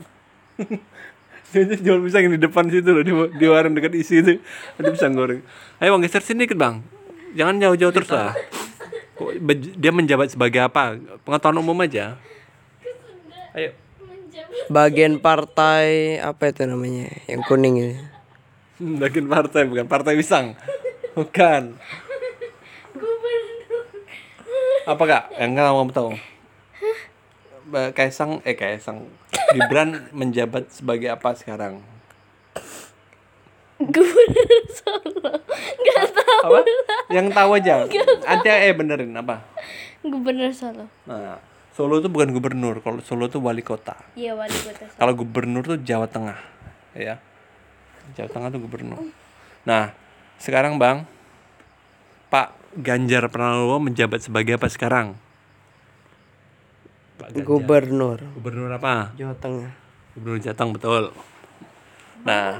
dia 1.55 1.63
jual 1.79 2.03
pisang 2.03 2.27
yang 2.27 2.35
di 2.35 2.41
depan 2.43 2.67
situ 2.67 2.91
loh 2.91 2.99
di, 2.99 3.15
di 3.39 3.45
warung 3.49 3.73
dekat 3.73 3.97
isi 3.97 4.21
itu. 4.21 4.37
Ada 4.77 4.93
pisang 4.93 5.17
goreng. 5.17 5.41
Ayo 5.81 5.97
bang 5.97 6.03
geser 6.05 6.21
sini 6.21 6.45
dikit 6.45 6.61
bang. 6.61 6.85
Jangan 7.33 7.57
jauh-jauh 7.59 7.93
terus 7.95 8.11
lah. 8.13 8.37
Dia 9.79 9.91
menjabat 9.95 10.35
sebagai 10.35 10.61
apa? 10.61 10.99
Pengetahuan 11.25 11.59
umum 11.59 11.75
aja. 11.81 12.19
Ayo 13.55 13.73
Bagian 14.67 15.21
partai 15.21 16.17
apa 16.19 16.49
itu 16.49 16.65
namanya? 16.65 17.07
Yang 17.29 17.41
kuning 17.47 17.75
ini. 17.79 17.95
Bagian 19.01 19.27
partai 19.31 19.63
bukan. 19.69 19.85
Partai 19.87 20.13
pisang 20.19 20.57
bukan. 21.15 21.79
Apa 24.85 25.03
kak? 25.07 25.23
Yang 25.39 25.49
nggak 25.55 25.73
mau 25.73 25.87
tahu. 25.89 26.09
Kaisang 27.95 28.43
eh 28.45 28.53
Kaisang. 28.53 29.09
Gibran 29.55 30.11
menjabat 30.11 30.69
sebagai 30.69 31.09
apa 31.09 31.33
sekarang? 31.33 31.81
Gubernur 33.75 34.61
Solo. 34.71 35.31
Gak 35.83 36.05
tahu. 36.15 36.47
apa? 36.47 36.59
yang 37.11 37.27
tahu 37.31 37.59
aja. 37.59 37.83
Nanti 38.23 38.47
eh 38.47 38.71
benerin 38.71 39.11
apa? 39.15 39.43
Gubernur 40.05 40.51
Solo. 40.55 40.87
nah 41.03 41.39
Solo 41.75 41.99
itu 41.99 42.07
bukan 42.07 42.31
gubernur 42.31 42.79
kalau 42.79 43.03
Solo 43.03 43.27
itu 43.27 43.35
wali 43.43 43.59
kota. 43.59 43.99
Iya 44.15 44.31
wali 44.31 44.55
kota. 44.55 44.87
kalau 44.95 45.11
gubernur 45.11 45.59
tuh 45.67 45.75
Jawa 45.83 46.07
Tengah 46.07 46.39
ya. 46.95 47.19
Jawa 48.15 48.31
Tengah 48.31 48.47
tuh 48.47 48.63
gubernur. 48.63 49.03
Nah 49.67 49.91
sekarang 50.39 50.79
bang 50.79 51.03
Pak 52.31 52.79
Ganjar 52.79 53.27
Pranowo 53.27 53.75
menjabat 53.83 54.23
sebagai 54.23 54.55
apa 54.55 54.71
sekarang? 54.71 55.19
Pak 57.19 57.35
Ganjar. 57.35 57.43
Gubernur. 57.43 58.19
Gubernur 58.39 58.71
apa? 58.71 59.11
Jawa 59.19 59.35
Tengah. 59.35 59.71
gubernur 60.15 60.39
Jateng 60.39 60.71
betul. 60.71 61.11
Nah. 62.23 62.57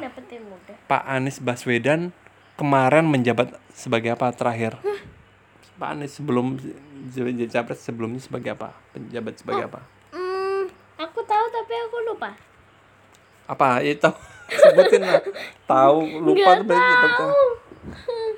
Pak 0.86 1.04
Anies 1.10 1.40
Baswedan 1.40 2.12
kemarin 2.60 3.08
menjabat 3.08 3.56
sebagai 3.72 4.12
apa 4.12 4.30
terakhir? 4.36 4.76
Pak 5.80 5.90
Anies 5.96 6.14
sebelum 6.14 6.60
jadi 7.12 7.46
capres 7.52 7.82
sebelumnya 7.84 8.22
sebagai 8.22 8.56
apa? 8.56 8.74
Penjabat 8.96 9.38
sebagai 9.38 9.70
apa? 9.70 9.82
Hmm, 10.14 10.70
aku 10.98 11.20
tahu 11.22 11.46
tapi 11.52 11.74
aku 11.86 11.98
lupa. 12.10 12.32
apa? 13.46 13.84
Ya 13.86 13.94
tahu. 13.98 14.16
Sebutin 14.62 15.02
lah. 15.02 15.22
Tahu 15.66 15.98
lupa 16.22 16.50
tuh 16.62 16.66
berarti 16.66 16.94
betul. 17.02 17.30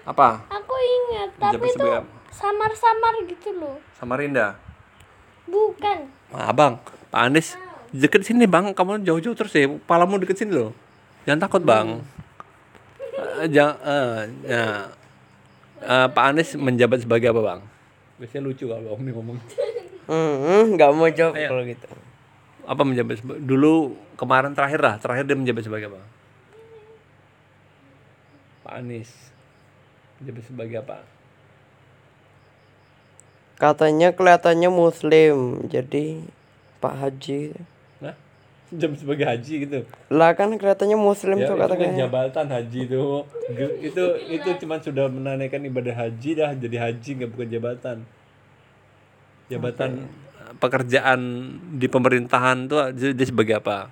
apa? 0.07 0.29
Aku 0.51 0.73
ingat, 0.75 1.29
tapi 1.35 1.67
itu 1.67 1.87
samar-samar 2.31 3.13
gitu 3.27 3.49
loh. 3.59 3.77
Samarinda? 3.99 4.55
Bukan. 5.47 6.11
nah, 6.31 6.51
abang 6.51 6.75
Pak 7.07 7.21
Anies 7.27 7.55
deket 7.95 8.23
sini 8.27 8.47
bang. 8.47 8.71
Kamu 8.75 9.03
jauh-jauh 9.03 9.35
terus 9.35 9.55
ya. 9.55 9.67
Palamu 9.87 10.19
deket 10.19 10.39
sini 10.43 10.55
loh. 10.55 10.71
Jangan 11.23 11.39
takut 11.47 11.63
bang. 11.63 12.03
Jangan 13.47 14.27
ya. 14.43 14.91
Eh, 15.77 16.07
Pak 16.11 16.23
Anies 16.23 16.55
menjabat 16.55 17.03
sebagai 17.03 17.31
apa 17.31 17.41
bang 17.43 17.61
biasanya 18.17 18.43
lucu 18.49 18.65
kalau 18.65 18.97
om 18.97 19.01
ngomong. 19.01 19.37
Nggak 20.73 20.89
mau 20.93 21.09
jawab 21.09 21.35
kalau 21.37 21.63
gitu. 21.65 21.87
apa 22.67 22.83
menjabat 22.83 23.23
dulu 23.23 23.95
kemarin 24.19 24.51
terakhir 24.51 24.83
lah 24.83 24.99
terakhir 24.99 25.23
dia 25.23 25.39
menjabat 25.39 25.63
sebagai 25.63 25.87
apa? 25.87 26.03
Pak 28.67 28.73
Anies. 28.83 29.11
Menjabat 30.19 30.43
sebagai 30.43 30.77
apa? 30.83 30.97
Katanya 33.57 34.13
kelihatannya 34.13 34.69
muslim, 34.69 35.65
jadi 35.65 36.21
Pak 36.77 36.93
Haji. 36.93 37.57
Jam 38.67 38.91
sebagai 38.93 39.23
haji 39.23 39.53
gitu. 39.63 39.79
Lah 40.09 40.35
kan 40.35 40.51
kelihatannya 40.51 40.99
muslim 40.99 41.39
Ya, 41.39 41.47
tuh 41.47 41.55
itu 41.55 41.63
kan 41.63 41.71
katanya. 41.71 42.03
jabatan 42.03 42.45
haji 42.51 42.79
itu. 42.83 43.03
Ge- 43.49 43.77
itu 43.81 44.03
itu 44.27 44.49
cuma 44.59 44.75
sudah 44.77 45.07
menanaikan 45.07 45.63
ibadah 45.63 45.95
haji 45.95 46.29
dah 46.35 46.51
jadi 46.51 46.77
haji 46.77 47.09
nggak 47.15 47.31
bukan 47.31 47.47
jabatan. 47.47 47.97
Jabatan 49.47 49.89
eh, 50.03 50.53
pekerjaan 50.59 51.19
di 51.73 51.87
pemerintahan 51.87 52.67
tuh 52.67 52.91
dia 52.91 53.15
dia 53.15 53.23
sebagai 53.25 53.55
apa? 53.57 53.87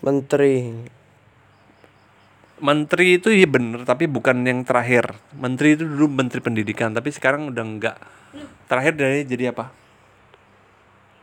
Menteri. 0.00 0.76
Menteri 2.60 3.16
itu 3.16 3.32
iya 3.32 3.48
bener 3.48 3.88
tapi 3.88 4.04
bukan 4.04 4.44
yang 4.44 4.60
terakhir. 4.60 5.16
Menteri 5.32 5.72
itu 5.72 5.88
dulu 5.88 6.12
menteri 6.12 6.44
pendidikan 6.44 6.92
tapi 6.92 7.08
sekarang 7.08 7.48
udah 7.48 7.64
enggak. 7.64 7.96
Terakhir 8.68 8.92
dari 8.92 9.24
jadi 9.24 9.56
apa? 9.56 9.72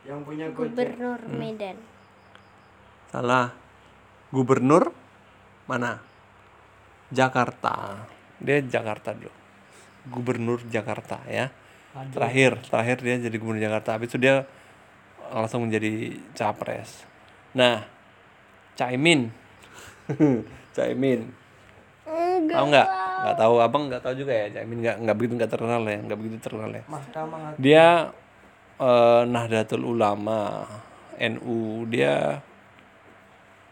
Yang 0.02 0.20
punya 0.26 0.46
Gubernur 0.50 1.20
Hmm. 1.22 1.38
Salah. 3.08 3.52
Gubernur 4.28 4.92
mana? 5.64 6.00
Jakarta. 7.08 8.04
Dia 8.40 8.60
Jakarta 8.60 9.16
dulu. 9.16 9.32
Gubernur 10.08 10.60
Jakarta 10.68 11.24
ya. 11.28 11.48
Terakhir, 12.12 12.60
terakhir 12.68 12.96
dia 13.00 13.16
jadi 13.18 13.36
gubernur 13.40 13.64
Jakarta. 13.64 13.96
Habis 13.96 14.12
itu 14.12 14.18
dia 14.20 14.44
langsung 15.32 15.64
menjadi 15.64 16.20
capres. 16.36 17.04
Nah, 17.56 17.84
Caimin. 18.76 19.32
Caimin. 20.76 21.32
Enggak. 22.08 22.56
Tahu 22.56 22.66
nggak? 22.70 22.88
Nggak 23.18 23.36
tahu, 23.36 23.54
abang 23.58 23.82
nggak 23.90 24.02
tahu 24.04 24.14
juga 24.14 24.32
ya. 24.32 24.46
Caimin 24.60 24.78
nggak 24.84 24.96
nggak 25.02 25.16
begitu 25.16 25.32
nggak 25.36 25.50
terkenal 25.50 25.82
ya, 25.84 25.98
nggak 26.04 26.18
begitu 26.20 26.36
terkenal 26.38 26.70
ya. 26.70 26.84
Dia 27.58 27.86
eh, 28.78 29.22
Nahdlatul 29.26 29.84
Ulama, 29.84 30.64
NU, 31.18 31.88
dia 31.90 32.44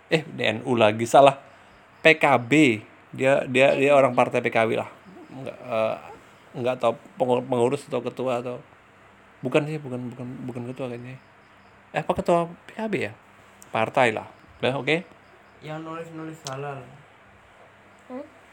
eh 0.08 0.22
di 0.22 0.42
NU 0.56 0.72
lagi 0.74 1.04
salah. 1.04 1.34
PKB. 2.02 2.52
Dia 3.16 3.42
dia 3.48 3.74
dia 3.74 3.90
orang 3.94 4.12
partai 4.14 4.38
PKB 4.40 4.78
lah. 4.78 4.90
Enggak 5.32 5.56
eh, 5.56 5.96
enggak 6.56 6.76
tahu 6.78 6.94
pengur- 7.18 7.44
pengurus 7.44 7.84
atau 7.88 8.00
ketua 8.00 8.40
atau 8.40 8.56
bukan 9.42 9.66
sih, 9.66 9.78
bukan 9.78 10.10
bukan 10.14 10.26
bukan 10.46 10.62
ketua 10.70 10.86
kayaknya. 10.88 11.18
Eh, 11.92 12.00
apa 12.02 12.12
ketua 12.14 12.46
PKB 12.70 12.94
ya? 13.10 13.12
Partai 13.70 14.14
lah. 14.14 14.28
Udah 14.62 14.78
oke. 14.78 14.96
Yang 15.60 15.78
nulis-nulis 15.82 16.40
halal. 16.46 16.78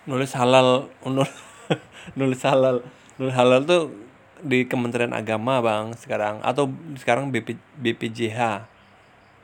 nulis 0.03 0.35
halal 0.35 0.91
nul- 1.07 1.37
nulis 2.19 2.41
halal 2.43 2.83
nulis 3.15 3.31
halal 3.31 3.63
tuh 3.63 3.95
di 4.43 4.67
Kementerian 4.67 5.15
Agama 5.15 5.63
bang 5.63 5.95
sekarang 5.95 6.43
atau 6.43 6.67
sekarang 6.99 7.31
BP, 7.31 7.55
BPJH 7.79 8.67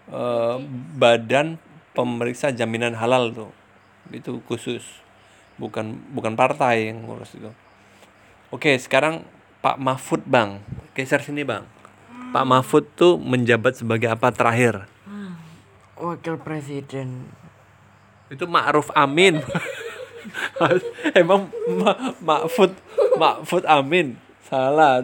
Eh, 0.10 0.58
Badan 0.98 1.62
Pemeriksa 2.00 2.56
Jaminan 2.56 2.96
Halal 2.96 3.36
tuh. 3.36 3.52
Itu 4.08 4.40
khusus. 4.48 4.88
Bukan 5.60 6.00
bukan 6.16 6.40
partai 6.40 6.88
yang 6.88 7.04
ngurus 7.04 7.36
itu. 7.36 7.52
Oke 8.56 8.80
sekarang 8.80 9.28
Pak 9.60 9.76
Mahfud 9.76 10.24
bang. 10.24 10.64
Geser 10.96 11.20
sini 11.20 11.44
bang. 11.44 11.68
Pak 12.32 12.46
Mahfud 12.48 12.88
tuh 12.96 13.20
menjabat 13.20 13.76
sebagai 13.76 14.08
apa 14.08 14.32
terakhir? 14.32 14.88
Wakil 16.00 16.40
presiden. 16.40 17.28
itu 18.32 18.48
Ma'ruf 18.48 18.88
Amin. 18.96 19.44
Emang 21.20 21.52
Ma 21.68 22.16
Mahfud 22.24 22.72
Mahfud 23.20 23.68
Amin. 23.68 24.16
Salah 24.48 25.04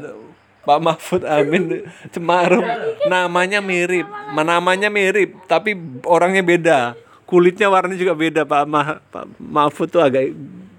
Pak 0.65 0.79
Mahfud 0.81 1.21
Amin. 1.23 1.85
Itu 2.03 2.17
Ma'ruf. 2.17 2.65
Namanya 3.05 3.61
mirip. 3.61 4.09
Ma- 4.33 4.41
namanya 4.41 4.89
mirip 4.89 5.37
tapi 5.45 5.77
orangnya 6.03 6.41
beda. 6.41 6.79
Kulitnya 7.23 7.69
warnanya 7.69 7.97
juga 7.97 8.13
beda. 8.13 8.41
Pak 8.43 8.63
Ma 8.65 8.97
Pak 8.99 9.25
Mahfud 9.37 9.87
tuh 9.87 10.01
agak 10.01 10.33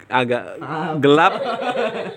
agak 0.06 0.58
gelap. 0.98 1.34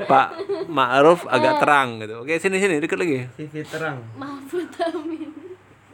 Pak 0.06 0.28
Ma'ruf 0.66 1.26
agak 1.26 1.62
terang 1.62 2.02
gitu. 2.02 2.22
Oke 2.22 2.38
sini 2.38 2.58
sini 2.58 2.78
dikit 2.78 2.98
lagi. 2.98 3.30
Sisi 3.34 3.62
terang. 3.64 4.02
Mahfud 4.18 4.66
Amin. 4.82 5.30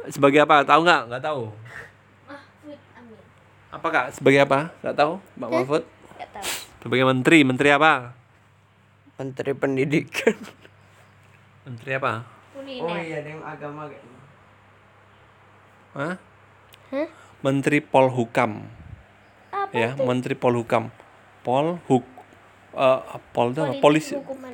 sebagai 0.08 0.44
apa? 0.44 0.64
Tahu 0.64 0.80
nggak? 0.82 1.02
Nggak 1.12 1.24
tahu. 1.24 1.52
Mahfud 2.28 2.80
Amin. 2.96 3.20
apa 3.72 3.88
kak? 3.92 4.06
Sebagai 4.16 4.40
apa? 4.44 4.60
Nggak 4.80 4.96
tahu 4.96 5.14
Pak 5.20 5.50
Mahfud? 5.52 5.84
Enggak 5.84 6.30
tahu. 6.32 6.48
sebagai 6.86 7.06
menteri 7.08 7.38
menteri 7.44 7.70
apa? 7.72 8.16
Menteri 9.16 9.52
Pendidikan. 9.56 10.36
Menteri 11.66 11.92
apa? 11.98 12.22
Oh 12.56 12.62
iya, 12.64 13.26
ada 13.26 13.30
yang 13.34 13.44
agama 13.44 13.90
kayaknya. 13.90 14.20
Hah? 15.98 16.16
Hah? 16.94 17.08
Menteri 17.42 17.82
Polhukam. 17.82 18.70
Apa 19.50 19.74
ya, 19.74 19.90
Menteri 19.98 20.38
Polhukam. 20.38 20.94
Polhuk 21.42 22.06
eh 22.76 23.22
pol 23.32 23.56
itu 23.56 23.64
apa? 23.64 23.74
Polisi. 23.80 24.14
hukuman 24.20 24.52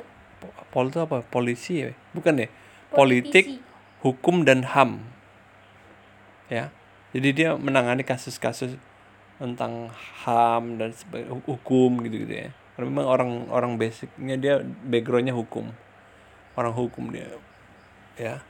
Pol 0.70 0.86
itu 0.88 0.98
apa? 1.02 1.26
Polisi 1.26 1.72
ya? 1.84 1.90
Bukan 2.14 2.38
ya? 2.38 2.48
Politik, 2.94 3.60
hukum 4.00 4.46
dan 4.46 4.64
HAM. 4.64 5.02
Ya. 6.48 6.72
Jadi 7.12 7.28
dia 7.32 7.56
menangani 7.60 8.06
kasus-kasus 8.06 8.76
tentang 9.36 9.92
HAM 10.24 10.80
dan 10.80 10.96
hukum 11.44 12.00
gitu-gitu 12.06 12.48
ya. 12.48 12.48
Karena 12.72 12.88
memang 12.88 13.06
orang 13.08 13.30
orang 13.52 13.72
basicnya 13.76 14.36
dia 14.40 14.54
backgroundnya 14.64 15.36
hukum. 15.36 15.74
Orang 16.58 16.74
hukum 16.76 17.12
dia. 17.12 17.28
Ya. 18.18 18.44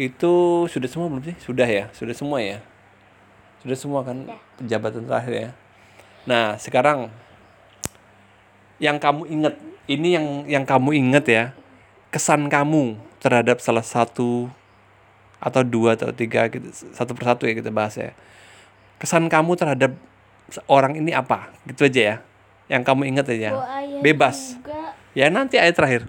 Itu 0.00 0.66
sudah 0.66 0.88
semua 0.90 1.06
belum 1.12 1.24
sih? 1.24 1.36
Sudah 1.38 1.68
ya? 1.68 1.92
Sudah 1.94 2.14
semua 2.16 2.38
ya? 2.42 2.58
Sudah 3.60 3.76
semua 3.76 4.00
kan 4.02 4.24
jabatan 4.64 5.04
terakhir 5.04 5.32
ya. 5.32 5.50
Nah, 6.24 6.56
sekarang 6.56 7.12
yang 8.80 8.96
kamu 8.96 9.28
ingat 9.28 9.54
ini 9.84 10.16
yang 10.16 10.26
yang 10.48 10.64
kamu 10.64 10.96
ingat 10.96 11.24
ya 11.28 11.44
kesan 12.08 12.48
kamu 12.48 12.96
terhadap 13.20 13.60
salah 13.60 13.84
satu 13.84 14.48
atau 15.40 15.62
dua 15.64 15.96
atau 15.96 16.12
tiga 16.12 16.48
gitu, 16.48 16.68
satu 16.72 17.12
persatu 17.12 17.44
ya 17.44 17.52
kita 17.52 17.68
bahas 17.68 17.96
ya 17.96 18.12
kesan 18.96 19.28
kamu 19.28 19.56
terhadap 19.56 19.92
orang 20.68 20.96
ini 20.96 21.12
apa 21.12 21.52
gitu 21.68 21.88
aja 21.88 22.00
ya 22.00 22.16
yang 22.72 22.82
kamu 22.84 23.08
ingat 23.08 23.26
aja 23.32 23.56
bebas 24.00 24.56
juga. 24.56 24.96
ya 25.12 25.26
nanti 25.28 25.56
ayat 25.56 25.76
terakhir 25.76 26.02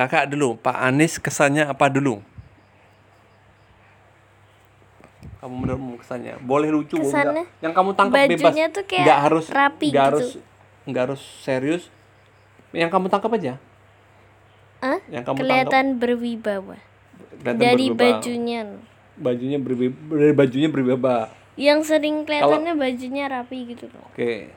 kakak 0.00 0.32
dulu 0.32 0.56
Pak 0.56 0.80
Anies 0.80 1.20
kesannya 1.20 1.68
apa 1.68 1.92
dulu? 1.92 2.24
Kamu 5.44 5.54
menurutmu 5.56 6.00
kesannya? 6.00 6.40
Boleh 6.40 6.72
lucu 6.72 6.96
Kesannya 6.96 7.44
enggak. 7.44 7.60
yang 7.64 7.72
kamu 7.76 7.90
tangkap 7.92 8.24
bebas. 8.28 8.40
Bajunya 8.48 8.66
tuh 8.72 8.84
kayak 8.88 9.04
nggak 9.04 9.20
harus 9.20 9.44
rapi 9.52 9.86
nggak 9.92 10.04
gitu. 10.04 10.08
harus 10.08 10.28
nggak 10.88 11.02
harus 11.04 11.22
serius. 11.44 11.84
Yang 12.72 12.90
kamu 12.92 13.06
tangkap 13.12 13.32
aja. 13.36 13.54
Hah? 14.80 14.96
yang 15.12 15.20
kamu 15.28 15.36
kelihatan 15.44 15.86
berwibawa. 16.00 16.76
Kelihatan 17.36 17.56
dari 17.60 17.86
berwibawa. 17.92 18.00
bajunya. 18.16 18.60
Bajunya 19.20 19.58
berwi- 19.60 19.96
dari 20.08 20.32
bajunya 20.32 20.68
berwibawa. 20.72 21.28
Yang 21.60 21.92
sering 21.92 22.24
kelihatannya 22.24 22.72
bajunya 22.72 23.24
rapi 23.28 23.76
gitu 23.76 23.84
loh. 23.92 24.08
Oke 24.08 24.48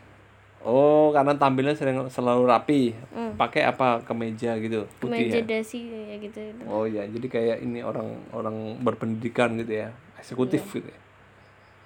oh 0.64 1.12
karena 1.12 1.36
tampilnya 1.36 1.76
sering 1.76 2.00
selalu 2.08 2.44
rapi. 2.46 2.82
Hmm. 3.12 3.36
pakai 3.36 3.64
apa? 3.64 4.00
Kemeja 4.02 4.56
gitu 4.58 4.88
putih 4.98 5.28
meja 5.28 5.40
ya? 5.40 5.44
dasi 5.44 5.80
ya 5.86 6.16
gitu, 6.18 6.40
gitu. 6.40 6.62
oh 6.66 6.86
ya 6.86 7.04
jadi 7.04 7.28
kayak 7.28 7.58
ini 7.62 7.82
orang 7.82 8.08
orang 8.32 8.56
berpendidikan 8.80 9.54
gitu 9.56 9.76
ya. 9.78 9.90
Eksekutif 10.16 10.64
Iya. 10.64 10.74
gitu 10.74 10.90
ya. 10.90 11.00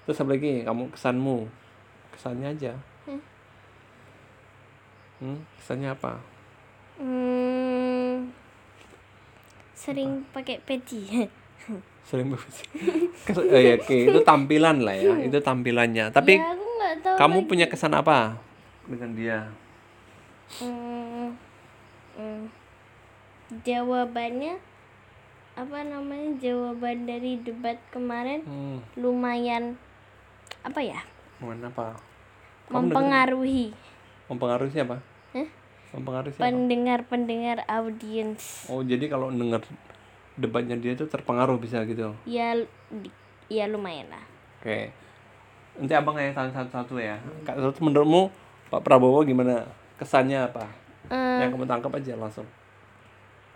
terus 0.04 0.22
apa 0.22 0.30
lagi? 0.32 0.62
Kamu 0.62 0.84
kesanmu? 0.90 1.38
Kesannya 2.12 2.48
aja. 2.50 2.74
Hmm, 5.18 5.42
kesannya 5.58 5.90
apa? 5.92 6.22
Hmm, 6.96 8.30
sering 9.74 10.22
pakai 10.30 10.62
peci. 10.62 11.02
Sering. 12.08 12.32
Kes- 13.28 13.36
oh 13.36 13.60
ya, 13.60 13.76
oke. 13.76 13.98
Itu 14.08 14.24
tampilan 14.24 14.80
lah 14.80 14.96
ya. 14.96 15.12
Itu 15.20 15.44
tampilannya. 15.44 16.08
Tapi 16.08 16.40
ya 16.40 16.56
aku 16.56 16.64
nggak 16.64 16.94
tahu 17.04 17.16
kamu 17.20 17.38
lagi. 17.38 17.50
punya 17.52 17.66
kesan 17.68 17.92
apa 17.92 18.40
dengan 18.88 19.12
dia? 19.14 19.38
Hmm, 20.64 21.36
hmm. 22.16 22.48
jawabannya 23.68 24.56
apa 25.60 25.78
namanya? 25.84 26.30
Jawaban 26.40 27.04
dari 27.04 27.44
debat 27.44 27.76
kemarin 27.92 28.48
hmm, 28.48 28.78
lumayan 28.96 29.76
apa 30.64 30.80
ya? 30.80 31.00
Mana 31.44 31.68
apa? 31.68 32.00
Kamu 32.72 32.72
dengerin? 32.72 32.88
mempengaruhi. 32.88 33.66
Mempengaruhi 34.32 34.72
siapa? 34.72 34.96
Hah? 35.36 35.48
mempengaruhi 35.96 36.32
siapa? 36.32 36.44
Pendengar-pendengar 36.48 37.58
audiens. 37.68 38.68
Oh 38.72 38.84
jadi 38.84 39.08
kalau 39.12 39.32
denger 39.32 39.64
debatnya 40.38 40.78
dia 40.80 40.96
itu 40.96 41.04
terpengaruh 41.10 41.60
bisa 41.60 41.84
gitu? 41.84 42.16
Ya 42.24 42.56
ya 43.52 43.66
lumayan 43.68 44.08
lah. 44.12 44.26
Oke. 44.64 44.92
Nanti 45.78 45.94
abang 45.94 46.18
yang 46.18 46.34
tanya 46.34 46.52
satu-satu 46.56 46.98
ya. 46.98 47.20
Kak 47.46 47.60
menurutmu 47.84 48.47
Pak 48.68 48.82
Prabowo 48.82 49.24
gimana? 49.24 49.64
Kesannya 49.96 50.44
apa? 50.44 50.66
Eh, 51.08 51.40
Yang 51.42 51.56
kamu 51.56 51.66
tangkap 51.66 51.92
aja 51.94 52.14
langsung. 52.14 52.48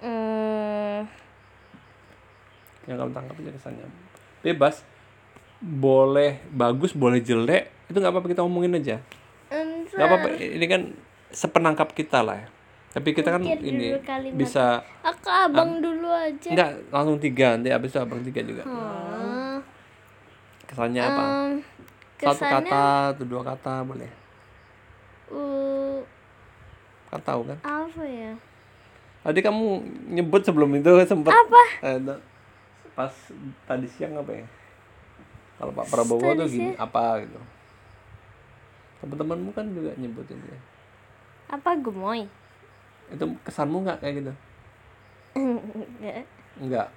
hmm, 0.01 0.99
Yang 2.87 2.97
kamu 2.97 3.11
tangkap 3.11 3.35
aja 3.37 3.51
kesannya. 3.51 3.85
Bebas. 4.41 4.81
Boleh 5.61 6.41
bagus, 6.49 6.91
boleh 6.91 7.21
jelek. 7.21 7.69
Itu 7.85 7.99
nggak 7.99 8.09
apa-apa 8.09 8.27
kita 8.27 8.41
omongin 8.41 8.73
aja. 8.73 8.97
Nggak 9.91 10.07
apa-apa. 10.07 10.27
Ini 10.33 10.65
kan 10.65 10.81
sepenangkap 11.29 11.91
kita 11.91 12.23
lah 12.23 12.39
ya. 12.39 12.47
Tapi 12.91 13.15
kita 13.15 13.31
kan 13.31 13.39
Mikir 13.39 13.63
ini 13.63 13.87
dulu 13.87 14.03
kalimat. 14.03 14.35
bisa 14.35 14.83
aku 14.99 15.31
abang 15.31 15.79
dulu 15.79 16.11
aja 16.11 16.51
enggak 16.51 16.71
langsung 16.91 17.23
tiga 17.23 17.55
nanti 17.55 17.71
habis 17.71 17.87
itu 17.87 17.99
abang 18.03 18.19
tiga 18.19 18.43
juga. 18.43 18.67
Hmm, 18.67 19.63
Kesannya 20.67 20.99
apa? 20.99 21.23
em, 21.23 21.63
Satu 22.19 22.43
kesannya 22.43 22.67
kata 22.67 22.83
atau 23.15 23.23
dua 23.23 23.41
kata 23.47 23.73
boleh. 23.87 24.11
Uh, 25.31 25.99
Kan 27.07 27.21
tahu 27.21 27.41
kan? 27.45 27.57
apa 27.61 28.03
ya 28.03 28.31
Tadi 29.21 29.39
kamu 29.39 29.63
nyebut 30.11 30.41
sebelum 30.41 30.73
itu 30.73 30.89
sempat 31.03 31.29
Apa? 31.31 31.63
eh, 31.83 31.97
da- 31.99 32.23
pas 32.91 33.13
tadi 33.63 33.85
siang 33.87 34.17
apa 34.17 34.33
ya? 34.33 34.45
Kalau 35.55 35.71
Pak 35.71 35.87
Prabowo 35.87 36.25
Tadi 36.25 36.37
tuh 36.37 36.47
gini 36.49 36.69
apa 36.73 37.21
gitu. 37.21 37.37
Teman-temanmu 38.99 39.49
kan 39.51 39.65
juga 39.69 39.93
nyebutin 39.95 40.41
ya. 40.41 40.59
apa 41.49 41.75
gemoy 41.75 42.25
Itu 43.07 43.25
kesanmu 43.41 43.83
nggak 43.83 43.99
kayak 43.99 44.15
gitu? 44.17 44.33
Enggak. 45.37 46.25
Enggak. 46.57 46.87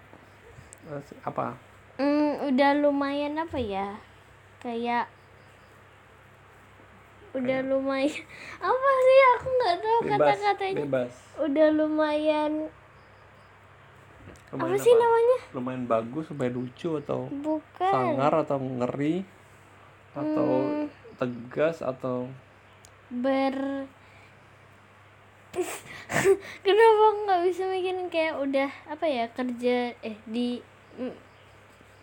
Apa? 1.23 1.55
Hmm, 1.95 2.51
udah 2.51 2.71
lumayan 2.75 3.37
apa 3.37 3.57
ya 3.57 3.95
kayak 4.59 5.07
udah 7.35 7.59
lumayan. 7.63 8.23
Apa 8.65 8.89
sih? 9.01 9.19
Aku 9.33 9.49
nggak 9.53 9.77
tahu 9.77 9.99
kata-katanya. 10.09 10.77
Bebas. 10.81 11.15
udah 11.37 11.69
lumayan. 11.71 12.53
Apa 14.49 14.61
Lumayan 14.61 14.79
sih 14.79 14.95
namanya? 14.95 15.39
Lumayan 15.51 15.85
bagus, 15.85 16.25
lumayan 16.29 16.55
lucu 16.55 16.91
atau 16.97 17.27
bukan. 17.33 17.91
sangar 17.91 18.33
atau 18.41 18.59
ngeri 18.59 19.27
atau 20.13 20.49
Hmm. 20.55 20.87
tegas 21.17 21.79
atau 21.81 22.31
ber 23.09 23.87
kenapa 26.63 27.05
nggak 27.21 27.41
bisa 27.45 27.63
mikirin 27.65 28.07
kayak 28.09 28.35
udah 28.37 28.71
apa 28.85 29.07
ya 29.07 29.25
kerja 29.29 29.77
eh 29.97 30.17
di 30.25 30.59
mm, 30.99 31.15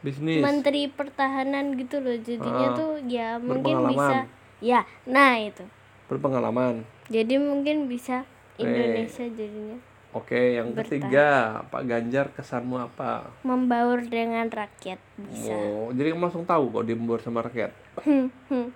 bisnis. 0.02 0.39
menteri 0.39 0.88
pertahanan 0.88 1.76
gitu 1.76 2.00
loh. 2.00 2.15
Jadinya 2.17 2.67
Ah, 2.70 2.76
tuh 2.76 2.91
ya 3.06 3.36
mungkin 3.38 3.88
bisa 3.88 4.28
ya 4.62 4.86
nah 5.04 5.36
itu 5.36 5.65
Berpengalaman. 6.06 6.84
jadi 7.08 7.36
mungkin 7.36 7.88
bisa. 7.88 8.24
Indonesia 8.56 9.26
jadinya 9.26 9.80
Oke, 10.12 10.60
yang 10.60 10.76
Bertahan. 10.76 11.08
ketiga, 11.08 11.28
Pak 11.71 11.88
Ganjar 11.88 12.28
kesanmu 12.30 12.76
apa? 12.76 13.32
membaur 13.41 14.04
dengan 14.04 14.43
rakyat 14.45 15.00
bisa 15.17 15.50
Oh, 15.50 15.88
jadi 15.89 16.12
kamu 16.12 16.28
langsung 16.28 16.43
tahu 16.43 16.67
kok 16.69 16.84
dia 16.84 16.93
membaur 16.93 17.17
sama 17.17 17.39
rakyat. 17.41 17.71
Hmm, 18.04 18.28
hmm. 18.47 18.67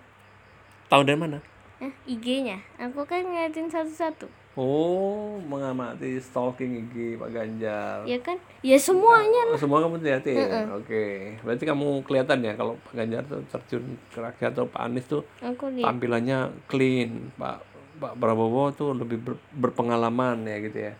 Tahu 0.88 1.02
dari 1.04 1.20
mana? 1.20 1.44
Eh, 1.78 1.92
IG-nya 2.08 2.64
aku 2.80 3.04
kan 3.04 3.20
ngeliatin 3.22 3.68
satu-satu 3.68 4.32
Oh, 4.56 5.36
mengamati 5.42 6.16
stalking 6.18 6.80
IG 6.82 7.20
Pak 7.20 7.28
Ganjar. 7.30 8.08
ya 8.08 8.16
kan 8.18 8.40
ya 8.62 8.80
semuanya 8.80 9.52
Oh, 9.52 9.60
semua 9.60 9.84
kamu 9.84 10.00
lihatin. 10.00 10.72
Oke. 10.74 11.36
Berarti 11.40 11.64
kamu 11.66 11.88
kelihatan 12.02 12.40
ya 12.40 12.56
kalau 12.56 12.80
Pak 12.82 12.94
Ganjar 12.94 13.22
tuh 13.26 13.44
terjun 13.46 13.84
ke 14.08 14.18
rakyat 14.18 14.56
atau 14.56 14.64
Pak 14.66 14.82
Anies 14.82 15.06
tuh 15.06 15.28
aku 15.38 15.68
lihat 15.70 15.92
tampilannya 15.92 16.38
clean. 16.66 17.36
Pak 17.36 17.68
Pak 17.96 18.16
Prabowo 18.16 18.72
tuh 18.72 18.92
lebih 18.92 19.20
ber- 19.20 19.44
berpengalaman 19.52 20.44
ya 20.44 20.58
gitu 20.62 20.78
ya. 20.82 20.94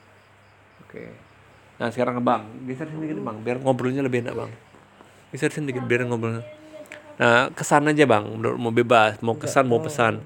Oke. 0.82 1.16
Nah, 1.76 1.88
sekarang 1.90 2.16
ke 2.16 2.24
Bang, 2.24 2.44
geser 2.64 2.88
sini 2.88 3.08
dikit 3.08 3.20
Bang, 3.20 3.40
biar 3.40 3.60
ngobrolnya 3.60 4.00
lebih 4.00 4.24
enak 4.24 4.36
Bang. 4.38 4.52
Geser 5.28 5.48
sini 5.50 5.72
dikit 5.72 5.84
biar 5.84 6.04
ngobrolnya. 6.04 6.44
Nah, 7.16 7.48
kesan 7.52 7.88
aja 7.88 8.04
Bang, 8.04 8.28
menurut 8.30 8.56
mau 8.56 8.70
bebas, 8.70 9.20
mau 9.20 9.36
kesan 9.36 9.64
mau 9.66 9.80
pesan. 9.80 10.20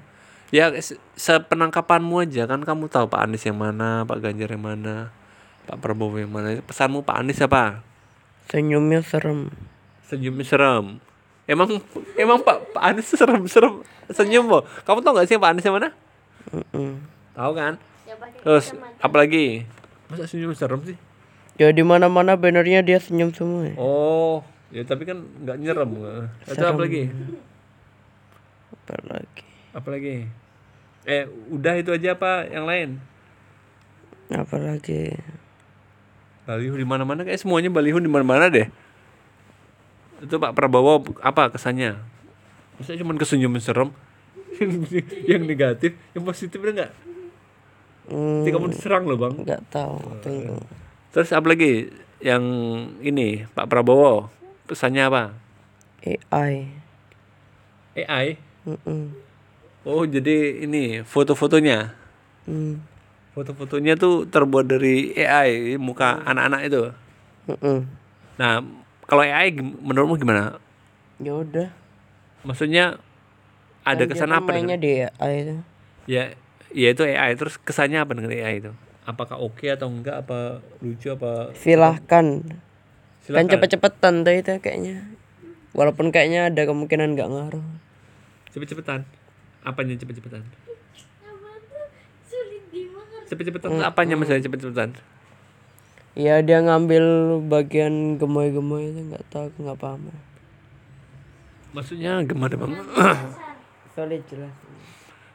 Ya 0.50 0.66
se- 0.76 0.98
sepenangkapanmu 1.14 2.20
aja 2.20 2.44
kan 2.44 2.58
kamu 2.60 2.86
tahu 2.86 3.06
Pak 3.06 3.22
Anies 3.22 3.42
yang 3.42 3.54
mana, 3.56 4.02
Pak 4.02 4.18
Ganjar 4.18 4.50
yang 4.50 4.60
mana, 4.60 5.14
Pak 5.64 5.78
Prabowo 5.78 6.16
yang 6.16 6.28
mana. 6.28 6.58
Pesanmu 6.60 7.00
Pak 7.00 7.16
Anies 7.16 7.38
apa? 7.38 7.86
Senyumnya 8.46 8.98
serem. 9.00 9.46
Senyumnya 10.02 10.42
serem. 10.42 10.98
Emang 11.46 11.78
emang 12.14 12.38
Pak 12.40 12.74
Pak 12.74 12.82
Anies 12.84 13.06
serem 13.08 13.46
serem 13.46 13.82
senyum 14.08 14.46
loh. 14.48 14.62
Kamu 14.82 15.00
tahu 15.00 15.14
nggak 15.14 15.26
sih 15.26 15.36
Pak 15.36 15.50
Anies 15.50 15.62
yang 15.62 15.76
mana? 15.76 15.94
Mm-mm. 16.50 16.98
Tahu 17.32 17.52
kan? 17.52 17.78
Ya 18.02 18.14
terus 18.42 18.74
kacamata. 18.74 18.98
apa 19.00 19.16
lagi 19.16 19.44
masa 20.06 20.26
senyum 20.26 20.50
serem 20.50 20.82
sih 20.82 20.98
Ya 21.54 21.70
di 21.70 21.84
mana-mana 21.84 22.34
bannernya 22.34 22.80
dia 22.80 22.98
senyum 22.98 23.30
semua. 23.30 23.64
ya. 23.64 23.74
oh 23.76 24.42
ya 24.68 24.82
tapi 24.82 25.04
kan 25.04 25.22
nggak 25.38 25.56
nyerem 25.56 25.90
atau 26.42 26.66
apa 26.66 26.80
lagi 26.80 27.06
Apa 28.72 28.94
lagi? 29.06 29.46
Apa 29.70 29.88
lagi 29.88 30.26
eh 31.02 31.24
udah 31.48 31.74
itu 31.76 31.90
aja 31.90 32.14
apa 32.14 32.46
yang 32.46 32.64
lain 32.64 32.90
Apa 34.30 34.56
lagi? 34.56 35.10
baliho 36.46 36.74
di 36.74 36.86
mana-mana 36.86 37.22
kayak 37.22 37.38
semuanya 37.38 37.66
baliho 37.66 37.98
di 37.98 38.06
mana-mana 38.06 38.46
deh 38.46 38.66
itu 40.20 40.34
Pak 40.34 40.52
Prabowo 40.52 41.02
apa 41.18 41.48
kesannya 41.48 41.96
masa 42.76 42.94
cuma 42.94 43.14
kesenyuman 43.14 43.58
serem 43.58 43.90
yang 45.30 45.42
negatif 45.42 45.94
yang 46.12 46.22
positifnya 46.22 46.72
enggak 46.72 46.92
Hmm, 48.10 48.42
nanti 48.42 48.50
kamu 48.50 48.74
diserang 48.74 49.06
loh 49.06 49.14
bang 49.14 49.34
nggak 49.38 49.70
tahu. 49.70 50.02
Tunggu. 50.18 50.58
terus 51.14 51.30
apa 51.30 51.46
lagi 51.46 51.94
yang 52.18 52.42
ini 52.98 53.46
Pak 53.46 53.70
Prabowo 53.70 54.26
pesannya 54.66 55.06
apa 55.06 55.30
AI. 56.02 56.74
AI 57.94 58.26
Mm-mm. 58.66 59.14
Oh 59.82 60.02
jadi 60.04 60.36
ini 60.60 61.00
foto-fotonya 61.02 61.96
Hmm. 62.44 62.82
foto-fotonya 63.30 63.94
tuh 63.94 64.24
terbuat 64.24 64.66
dari 64.66 65.12
AI 65.14 65.76
muka 65.76 66.18
anak-anak 66.20 66.60
itu 66.66 66.82
Mm-mm. 67.46 67.78
nah 68.36 68.64
kalau 69.04 69.22
AI 69.22 69.52
menurutmu 69.54 70.16
gimana 70.16 70.56
Ya 71.16 71.36
udah. 71.36 71.68
maksudnya 72.42 72.96
ada 73.80 73.98
Kan 73.98 74.08
dia 74.08 74.10
kesan 74.10 74.30
kan 74.30 74.40
apa 74.40 74.50
dengan 74.50 74.76
di 74.76 75.04
AI 75.04 75.32
itu. 75.38 75.56
ya 76.06 76.32
ya 76.70 76.88
itu 76.90 77.02
AI 77.02 77.36
terus 77.36 77.54
kesannya 77.56 78.00
apa 78.00 78.12
dengan 78.12 78.32
AI 78.32 78.58
itu 78.58 78.72
apakah 79.02 79.36
oke 79.36 79.64
atau 79.64 79.86
enggak 79.86 80.22
apa 80.22 80.64
lucu 80.78 81.08
apa 81.08 81.52
Silahkan. 81.52 82.26
Kan 82.40 82.58
silakan 83.20 83.46
cepet-cepetan 83.48 84.14
tuh 84.22 84.32
itu 84.32 84.52
kayaknya. 84.58 85.06
Walaupun 85.70 86.08
kayaknya 86.08 86.48
ada 86.48 86.62
kemungkinan 86.64 87.14
nggak 87.14 87.28
ngaruh. 87.28 87.66
cepet-cepetan 88.50 89.04
apanya 89.62 89.94
cepet-cepetan? 89.94 90.40
Apa 90.40 91.50
tuh 91.60 91.84
sulit 92.26 92.64
dimakan. 92.68 93.20
cepet-cepetan 93.26 93.68
tuh 93.70 93.82
apanya 93.82 94.14
maksudnya 94.14 94.42
cepet-cepetan? 94.42 94.90
Ya 96.12 96.40
dia 96.40 96.58
ngambil 96.58 97.04
bagian 97.46 98.16
gemoy-gemoy 98.16 98.90
itu 98.90 99.00
nggak 99.06 99.24
tahu 99.28 99.46
aku 99.46 99.58
nggak 99.62 99.78
paham. 99.78 100.10
maksudnya 101.70 102.18
gimana 102.26 102.54
bang 102.56 102.72
Solid 103.94 104.22
jelas. 104.26 104.54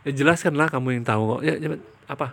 ya 0.04 0.12
jelaskan 0.12 0.54
lah 0.54 0.68
kamu 0.68 0.96
yang 0.96 1.04
tahu 1.04 1.38
kok. 1.38 1.42
Ya 1.44 1.56
cepet. 1.56 1.80
Apa? 2.06 2.28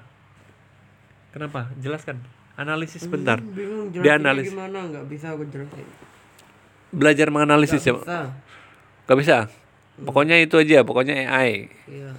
Kenapa? 1.30 1.70
Jelaskan. 1.78 2.18
Analisis 2.52 3.06
bentar. 3.06 3.40
Bingung 3.40 3.88
Dia 3.90 4.18
analis. 4.18 4.50
gimana? 4.50 4.84
Nggak 4.84 5.06
bisa 5.08 5.32
aku 5.32 5.46
jelasin. 5.46 5.86
belajar 6.90 7.26
menganalisis 7.28 7.80
ya 7.80 7.96
Bisa. 7.96 8.20
Gak 9.02 9.18
bisa 9.18 9.36
pokoknya 9.98 10.36
itu 10.38 10.56
aja 10.56 10.80
pokoknya 10.80 11.14
AI 11.22 11.68
Iya. 11.84 12.10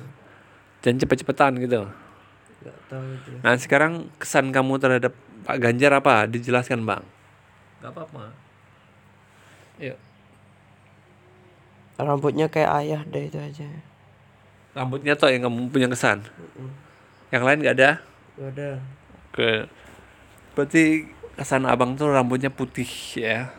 dan 0.79 0.93
cepet-cepetan 0.95 1.57
gitu 1.57 1.89
Nggak 2.61 2.77
tahu 2.87 3.05
jelas. 3.23 3.41
nah 3.41 3.53
sekarang 3.55 3.93
kesan 4.17 4.49
kamu 4.49 4.77
terhadap 4.77 5.13
Pak 5.43 5.57
Ganjar 5.59 5.91
apa 5.93 6.23
dijelaskan 6.25 6.83
bang 6.83 7.03
Gak 7.79 7.91
apa-apa 7.91 8.31
Yuk. 9.75 9.97
Rambutnya 11.95 12.47
kayak 12.47 12.71
ayah 12.79 13.01
deh 13.03 13.23
itu 13.23 13.37
aja. 13.37 13.67
rambutnya 14.73 15.13
toh 15.13 15.27
yang 15.27 15.43
kamu 15.43 15.69
punya 15.69 15.85
kesan 15.87 16.25
yang 17.29 17.41
lain 17.41 17.61
gak 17.61 17.75
ada 17.75 17.91
Ya 18.33 18.45
udah. 18.49 18.75
Oke. 19.29 19.53
Berarti 20.53 20.83
kesan 21.33 21.65
abang 21.65 21.93
tuh 21.93 22.09
rambutnya 22.09 22.49
putih 22.49 22.89
ya. 23.13 23.53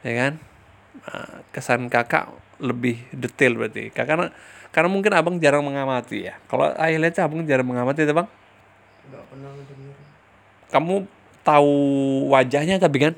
Ya 0.00 0.12
kan? 0.14 0.32
Nah, 1.02 1.28
kesan 1.50 1.88
kakak 1.88 2.32
lebih 2.58 2.98
detail 3.14 3.54
berarti. 3.58 3.90
Karena 3.94 4.30
karena 4.68 4.88
mungkin 4.92 5.12
abang 5.16 5.36
jarang 5.40 5.64
mengamati 5.64 6.28
ya. 6.28 6.36
Kalau 6.46 6.68
ayah 6.76 6.98
lihat 7.00 7.18
abang 7.24 7.42
jarang 7.46 7.66
mengamati 7.66 8.04
itu 8.04 8.12
bang. 8.12 8.28
Nggak 9.08 9.24
pernah 9.32 9.50
dengar. 9.56 9.96
Kamu 10.68 10.94
tahu 11.46 11.74
wajahnya 12.28 12.76
tapi 12.76 12.98
kan? 13.08 13.14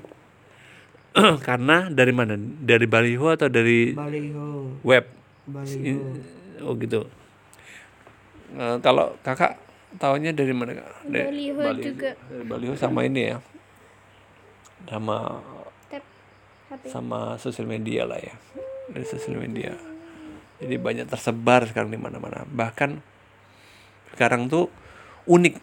karena 1.49 1.91
dari 1.91 2.15
mana? 2.15 2.39
Dari 2.39 2.87
baliho 2.87 3.27
atau 3.35 3.51
dari 3.51 3.91
Baliho. 3.99 4.79
web? 4.87 5.05
Baliho. 5.51 5.99
Oh 6.63 6.79
gitu. 6.79 7.11
Eh, 8.55 8.77
kalau 8.79 9.19
kakak 9.27 9.59
tahunya 9.99 10.31
dari 10.31 10.55
mana 10.55 10.79
kak? 10.79 11.11
Dari 11.11 11.51
Baliho 11.51 11.83
juga. 11.83 12.11
Dari 12.15 12.45
baliho 12.47 12.75
sama 12.79 13.03
ini 13.03 13.35
ya. 13.35 13.39
Sama 14.87 15.43
HP. 16.71 16.87
sama 16.87 17.35
sosial 17.43 17.67
media 17.67 18.07
lah 18.07 18.23
ya. 18.23 18.35
Dari 18.91 19.07
sosial 19.07 19.39
media. 19.39 19.75
Jadi 20.61 20.77
banyak 20.77 21.07
tersebar 21.09 21.65
sekarang 21.65 21.89
di 21.89 21.97
mana-mana. 21.97 22.45
Bahkan 22.45 23.01
sekarang 24.13 24.51
tuh 24.51 24.69
unik 25.25 25.55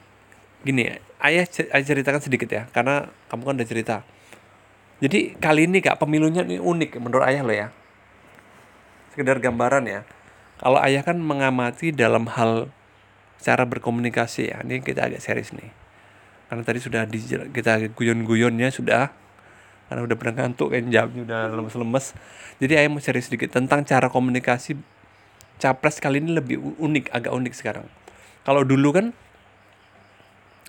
gini 0.66 0.82
ya. 0.90 0.96
Ayah, 1.18 1.46
ayah 1.50 1.86
ceritakan 1.86 2.22
sedikit 2.22 2.50
ya, 2.50 2.70
karena 2.70 3.10
kamu 3.30 3.42
kan 3.42 3.56
udah 3.58 3.70
cerita. 3.70 3.96
Jadi 4.98 5.38
kali 5.38 5.70
ini 5.70 5.82
kak 5.82 6.02
pemilunya 6.02 6.42
ini 6.46 6.58
unik 6.58 6.98
menurut 6.98 7.26
ayah 7.30 7.42
lo 7.46 7.54
ya. 7.54 7.68
Sekedar 9.14 9.38
gambaran 9.38 9.86
ya. 9.86 10.02
Kalau 10.58 10.82
ayah 10.82 11.06
kan 11.06 11.22
mengamati 11.22 11.94
dalam 11.94 12.26
hal 12.34 12.74
cara 13.38 13.66
berkomunikasi 13.70 14.50
ya. 14.50 14.58
Ini 14.66 14.82
kita 14.82 15.06
agak 15.10 15.22
serius 15.22 15.54
nih. 15.54 15.70
Karena 16.50 16.64
tadi 16.66 16.80
sudah 16.82 17.06
di, 17.06 17.22
kita 17.54 17.94
guyon-guyonnya 17.94 18.74
sudah 18.74 19.14
karena 19.88 20.02
udah 20.04 20.16
pernah 20.20 20.36
ngantuk 20.44 20.76
kan 20.76 20.88
jawabnya 20.92 21.22
udah 21.24 21.42
lemes-lemes. 21.56 22.06
Jadi 22.60 22.74
ayah 22.76 22.90
mau 22.92 23.00
serius 23.00 23.32
sedikit 23.32 23.56
tentang 23.56 23.88
cara 23.88 24.12
komunikasi 24.12 24.76
capres 25.58 25.98
kali 25.98 26.22
ini 26.22 26.38
lebih 26.38 26.60
unik, 26.60 27.10
agak 27.12 27.32
unik 27.34 27.54
sekarang. 27.56 27.88
Kalau 28.46 28.62
dulu 28.64 28.94
kan 28.94 29.06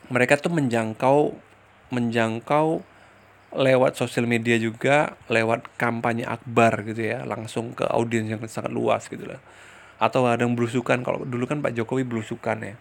mereka 0.09 0.41
tuh 0.41 0.51
menjangkau 0.55 1.37
menjangkau 1.89 2.85
lewat 3.49 3.97
sosial 3.97 4.29
media 4.29 4.61
juga, 4.61 5.17
lewat 5.33 5.73
kampanye 5.81 6.29
akbar 6.29 6.85
gitu 6.85 7.17
ya, 7.17 7.25
langsung 7.25 7.73
ke 7.73 7.89
audiens 7.89 8.29
yang 8.29 8.41
sangat 8.45 8.73
luas 8.73 9.09
gitu 9.09 9.25
lah. 9.25 9.41
Atau 9.97 10.29
ada 10.29 10.45
yang 10.45 10.53
belusukan, 10.53 11.01
kalau 11.01 11.25
dulu 11.25 11.49
kan 11.49 11.65
Pak 11.65 11.73
Jokowi 11.73 12.05
belusukan 12.05 12.61
ya. 12.61 12.77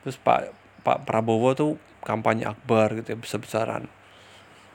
Terus 0.00 0.16
Pak 0.16 0.54
Pak 0.80 1.04
Prabowo 1.04 1.52
tuh 1.52 1.72
kampanye 2.00 2.48
akbar 2.48 2.96
gitu 2.96 3.14
ya, 3.14 3.18
besar-besaran. 3.20 3.84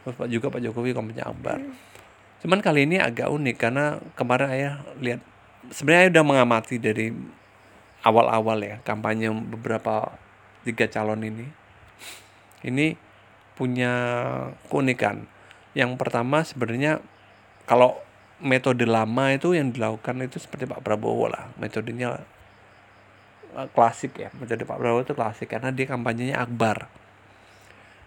Terus 0.01 0.17
juga 0.33 0.49
Pak 0.49 0.61
Jokowi 0.65 0.97
kampanye 0.97 1.21
akbar. 1.21 1.61
Cuman 2.41 2.59
kali 2.59 2.89
ini 2.89 2.97
agak 2.97 3.29
unik 3.29 3.55
karena 3.61 4.01
kemarin 4.17 4.49
ayah 4.49 4.73
lihat 4.97 5.21
sebenarnya 5.69 6.01
ayah 6.09 6.11
udah 6.17 6.25
mengamati 6.25 6.75
dari 6.81 7.13
awal-awal 8.01 8.57
ya 8.65 8.81
kampanye 8.81 9.29
beberapa 9.29 10.09
tiga 10.65 10.89
calon 10.89 11.21
ini. 11.21 11.45
Ini 12.65 12.97
punya 13.53 13.93
keunikan. 14.69 15.29
Yang 15.77 15.91
pertama 16.01 16.41
sebenarnya 16.41 16.97
kalau 17.69 17.93
metode 18.41 18.89
lama 18.89 19.29
itu 19.29 19.53
yang 19.53 19.69
dilakukan 19.69 20.25
itu 20.25 20.41
seperti 20.41 20.65
Pak 20.65 20.81
Prabowo 20.81 21.29
lah, 21.29 21.53
metodenya 21.61 22.25
klasik 23.77 24.17
ya, 24.17 24.33
metode 24.41 24.65
Pak 24.65 24.81
Prabowo 24.81 25.05
itu 25.05 25.13
klasik 25.13 25.53
karena 25.53 25.69
dia 25.69 25.85
kampanyenya 25.85 26.41
akbar. 26.41 26.89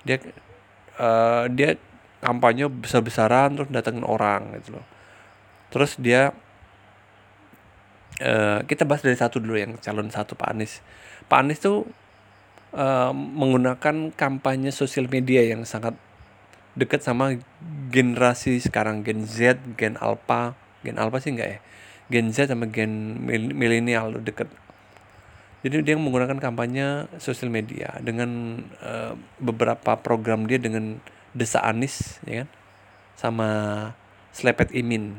Dia 0.02 0.18
eh, 0.98 1.44
dia 1.52 1.76
kampanye 2.24 2.66
besar-besaran 2.70 3.58
terus 3.58 3.68
datengin 3.68 4.06
orang 4.06 4.56
gitu 4.60 4.80
loh. 4.80 4.86
Terus 5.68 5.98
dia 6.00 6.32
eh, 8.22 8.60
kita 8.64 8.86
bahas 8.88 9.02
dari 9.02 9.18
satu 9.18 9.42
dulu 9.42 9.58
yang 9.58 9.76
calon 9.82 10.08
satu 10.08 10.38
Pak 10.38 10.48
Anies. 10.54 10.80
Pak 11.26 11.38
Anies 11.44 11.60
tuh 11.60 11.84
eh, 12.74 13.12
menggunakan 13.12 14.14
kampanye 14.14 14.70
sosial 14.70 15.10
media 15.10 15.42
yang 15.44 15.66
sangat 15.66 15.98
dekat 16.74 17.06
sama 17.06 17.38
generasi 17.94 18.58
sekarang 18.58 19.06
Gen 19.06 19.22
Z, 19.30 19.62
Gen 19.78 19.94
Alpha, 20.02 20.58
Gen 20.82 20.98
Alpha 20.98 21.22
sih 21.22 21.30
enggak 21.30 21.48
ya? 21.54 21.58
Gen 22.10 22.34
Z 22.34 22.50
sama 22.50 22.66
Gen 22.66 23.22
mil- 23.22 23.54
milenial 23.54 24.10
tuh 24.18 24.22
deket. 24.26 24.50
Jadi 25.64 25.80
dia 25.80 25.96
menggunakan 25.96 26.36
kampanye 26.36 27.08
sosial 27.16 27.48
media 27.48 27.96
dengan 28.04 28.60
eh, 28.84 29.16
beberapa 29.40 29.96
program 29.96 30.44
dia 30.44 30.60
dengan 30.60 31.00
Desa 31.32 31.64
Anis 31.64 32.20
ya 32.28 32.44
kan 32.44 32.48
sama 33.16 33.48
Slepet 34.36 34.70
Imin. 34.76 35.18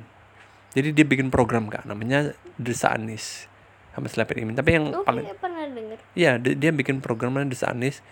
Jadi 0.77 0.93
dia 0.93 1.05
bikin 1.07 1.33
program 1.33 1.65
kak 1.67 1.89
namanya 1.89 2.37
Desa 2.61 2.93
Anis 2.93 3.49
sama 3.97 4.05
Slepet 4.05 4.37
Imin. 4.37 4.53
Tapi 4.53 4.69
yang 4.75 4.85
Oh, 4.93 5.01
paling 5.01 5.25
pernah. 5.41 5.65
Iya, 6.13 6.37
dia, 6.37 6.53
dia 6.53 6.71
bikin 6.71 7.01
program 7.01 7.33
namanya 7.33 7.55
Desa 7.57 7.73
Anis 7.73 8.05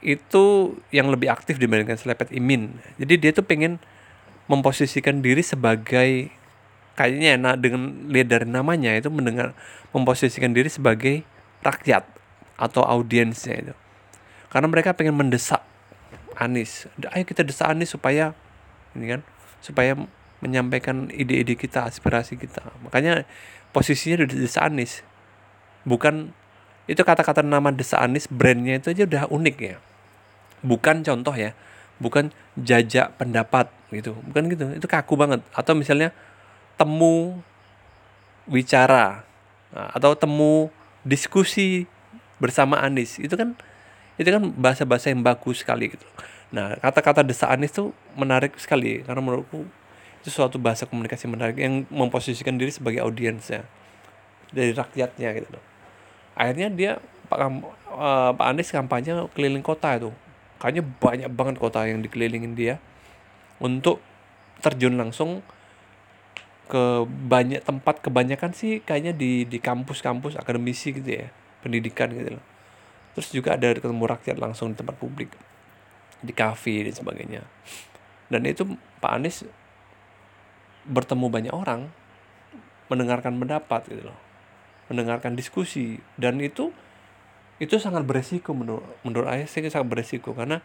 itu 0.00 0.76
yang 0.92 1.08
lebih 1.12 1.28
aktif 1.32 1.56
dibandingkan 1.56 1.96
Selepet 1.96 2.32
Imin. 2.36 2.76
Jadi 3.00 3.14
dia 3.16 3.30
tuh 3.32 3.44
pengen 3.44 3.80
memposisikan 4.50 5.22
diri 5.22 5.46
sebagai 5.46 6.32
kayaknya 6.98 7.38
nah 7.40 7.54
dengan 7.56 8.10
lihat 8.10 8.28
dari 8.30 8.46
namanya 8.46 8.94
itu 8.94 9.08
mendengar 9.08 9.54
memposisikan 9.94 10.54
diri 10.54 10.70
sebagai 10.70 11.26
rakyat 11.64 12.06
atau 12.60 12.84
audiensnya 12.84 13.56
itu. 13.56 13.74
Karena 14.50 14.66
mereka 14.66 14.92
pengen 14.92 15.16
mendesak 15.16 15.62
Anies. 16.36 16.88
Ayo 17.12 17.24
kita 17.24 17.44
desak 17.44 17.68
Anies 17.70 17.92
supaya 17.92 18.32
ini 18.96 19.18
kan 19.18 19.20
supaya 19.60 19.94
menyampaikan 20.40 21.12
ide-ide 21.12 21.54
kita 21.54 21.84
aspirasi 21.84 22.40
kita. 22.40 22.64
Makanya 22.84 23.28
posisinya 23.76 24.24
di 24.24 24.40
desa 24.40 24.64
Anies. 24.64 25.04
Bukan 25.84 26.32
itu 26.88 27.00
kata-kata 27.04 27.44
nama 27.44 27.70
desa 27.70 28.00
Anies 28.00 28.26
brandnya 28.26 28.80
itu 28.80 28.90
aja 28.90 29.04
udah 29.04 29.24
unik 29.28 29.56
ya. 29.60 29.76
Bukan 30.64 31.04
contoh 31.04 31.32
ya 31.36 31.56
bukan 32.00 32.32
jajak 32.56 33.14
pendapat 33.20 33.68
gitu. 33.92 34.16
Bukan 34.16 34.48
gitu 34.50 34.64
itu 34.74 34.86
kaku 34.88 35.14
banget. 35.14 35.44
Atau 35.52 35.76
misalnya 35.76 36.10
temu 36.80 37.44
bicara 38.48 39.28
nah, 39.68 39.92
atau 39.92 40.16
temu 40.16 40.72
diskusi 41.04 41.84
bersama 42.40 42.80
Anies. 42.80 43.20
Itu 43.20 43.36
kan 43.36 43.52
itu 44.16 44.28
kan 44.32 44.48
bahasa-bahasa 44.56 45.12
yang 45.12 45.20
bagus 45.20 45.60
sekali 45.60 45.92
gitu. 45.92 46.08
Nah 46.56 46.80
kata-kata 46.80 47.20
desa 47.20 47.52
Anies 47.52 47.76
tuh 47.76 47.92
menarik 48.16 48.56
sekali 48.56 49.04
karena 49.04 49.20
menurutku 49.20 49.68
itu 50.24 50.28
suatu 50.32 50.56
bahasa 50.56 50.88
komunikasi 50.88 51.28
menarik 51.28 51.60
yang 51.60 51.84
memposisikan 51.92 52.56
diri 52.56 52.72
sebagai 52.72 53.00
audiensnya 53.00 53.64
dari 54.52 54.76
rakyatnya 54.76 55.32
gitu 55.32 55.60
akhirnya 56.40 56.68
dia 56.72 56.92
Pak, 57.30 57.38
uh, 57.94 58.32
Pak 58.34 58.46
Anies 58.48 58.72
kampanye 58.74 59.14
keliling 59.36 59.62
kota 59.62 59.94
itu. 59.94 60.10
Kayaknya 60.58 60.82
banyak 60.82 61.30
banget 61.30 61.56
kota 61.62 61.86
yang 61.86 62.02
dikelilingin 62.02 62.58
dia 62.58 62.82
untuk 63.62 64.02
terjun 64.60 64.98
langsung 64.98 65.44
ke 66.70 67.02
banyak 67.06 67.66
tempat 67.66 67.98
kebanyakan 67.98 68.54
sih 68.54 68.78
kayaknya 68.86 69.10
di 69.10 69.42
di 69.42 69.58
kampus-kampus 69.58 70.38
akademisi 70.38 70.94
gitu 70.94 71.10
ya 71.10 71.26
pendidikan 71.66 72.14
gitu 72.14 72.38
loh. 72.38 72.44
Terus 73.18 73.28
juga 73.34 73.58
ada 73.58 73.74
ketemu 73.74 74.06
rakyat 74.06 74.38
langsung 74.38 74.70
di 74.70 74.78
tempat 74.78 74.94
publik 74.94 75.34
di 76.22 76.30
kafe 76.30 76.86
dan 76.86 76.94
sebagainya. 76.94 77.42
Dan 78.30 78.46
itu 78.46 78.62
Pak 79.02 79.12
Anies 79.18 79.42
bertemu 80.86 81.26
banyak 81.26 81.54
orang 81.54 81.90
mendengarkan 82.86 83.34
pendapat 83.34 83.90
gitu 83.90 84.06
loh 84.06 84.18
mendengarkan 84.86 85.34
diskusi. 85.34 85.98
Dan 86.14 86.38
itu 86.38 86.70
itu 87.60 87.76
sangat 87.76 88.06
beresiko 88.06 88.54
menurut 88.54 88.86
menurut 89.02 89.26
saya 89.28 89.44
sih 89.44 89.68
sangat 89.68 89.90
beresiko 89.90 90.32
karena 90.32 90.62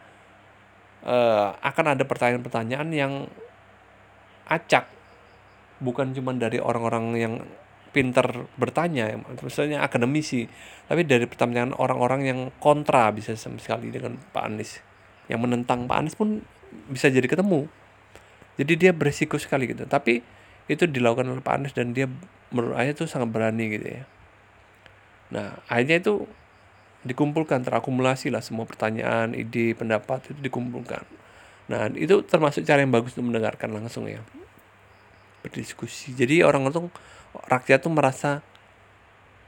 uh, 1.04 1.52
akan 1.60 1.98
ada 1.98 2.04
pertanyaan-pertanyaan 2.08 2.88
yang 2.94 3.12
acak 4.48 4.95
bukan 5.80 6.16
cuma 6.16 6.32
dari 6.32 6.56
orang-orang 6.56 7.04
yang 7.16 7.34
pinter 7.96 8.44
bertanya 8.60 9.16
misalnya 9.40 9.80
akademisi 9.80 10.44
tapi 10.84 11.08
dari 11.08 11.24
pertanyaan 11.24 11.72
orang-orang 11.72 12.20
yang 12.28 12.40
kontra 12.60 13.08
bisa 13.08 13.32
sama 13.40 13.56
sekali 13.56 13.88
dengan 13.88 14.20
Pak 14.20 14.44
Anies. 14.44 14.84
Yang 15.32 15.40
menentang 15.48 15.88
Pak 15.88 15.96
Anies 15.96 16.12
pun 16.12 16.44
bisa 16.92 17.08
jadi 17.08 17.24
ketemu. 17.24 17.64
Jadi 18.60 18.72
dia 18.76 18.92
beresiko 18.92 19.40
sekali 19.40 19.72
gitu. 19.72 19.88
Tapi 19.88 20.20
itu 20.68 20.84
dilakukan 20.84 21.24
oleh 21.24 21.40
Pak 21.40 21.54
Anies 21.56 21.72
dan 21.72 21.96
dia 21.96 22.04
menurut 22.52 22.76
saya 22.76 22.92
itu 22.92 23.04
sangat 23.08 23.32
berani 23.32 23.64
gitu 23.72 23.86
ya. 23.88 24.04
Nah 25.32 25.56
akhirnya 25.66 26.04
itu 26.04 26.28
dikumpulkan 27.06 27.64
terakumulasi 27.64 28.28
lah 28.28 28.44
semua 28.44 28.68
pertanyaan 28.68 29.32
ide 29.32 29.72
pendapat 29.72 30.36
itu 30.36 30.40
dikumpulkan. 30.44 31.00
Nah 31.72 31.88
itu 31.96 32.20
termasuk 32.28 32.62
cara 32.68 32.84
yang 32.84 32.92
bagus 32.92 33.16
untuk 33.16 33.32
mendengarkan 33.32 33.72
langsung 33.72 34.04
ya 34.04 34.20
berdiskusi. 35.46 36.12
Jadi 36.18 36.42
orang 36.42 36.66
itu 36.66 36.90
rakyat 37.46 37.78
tuh 37.86 37.92
merasa 37.94 38.42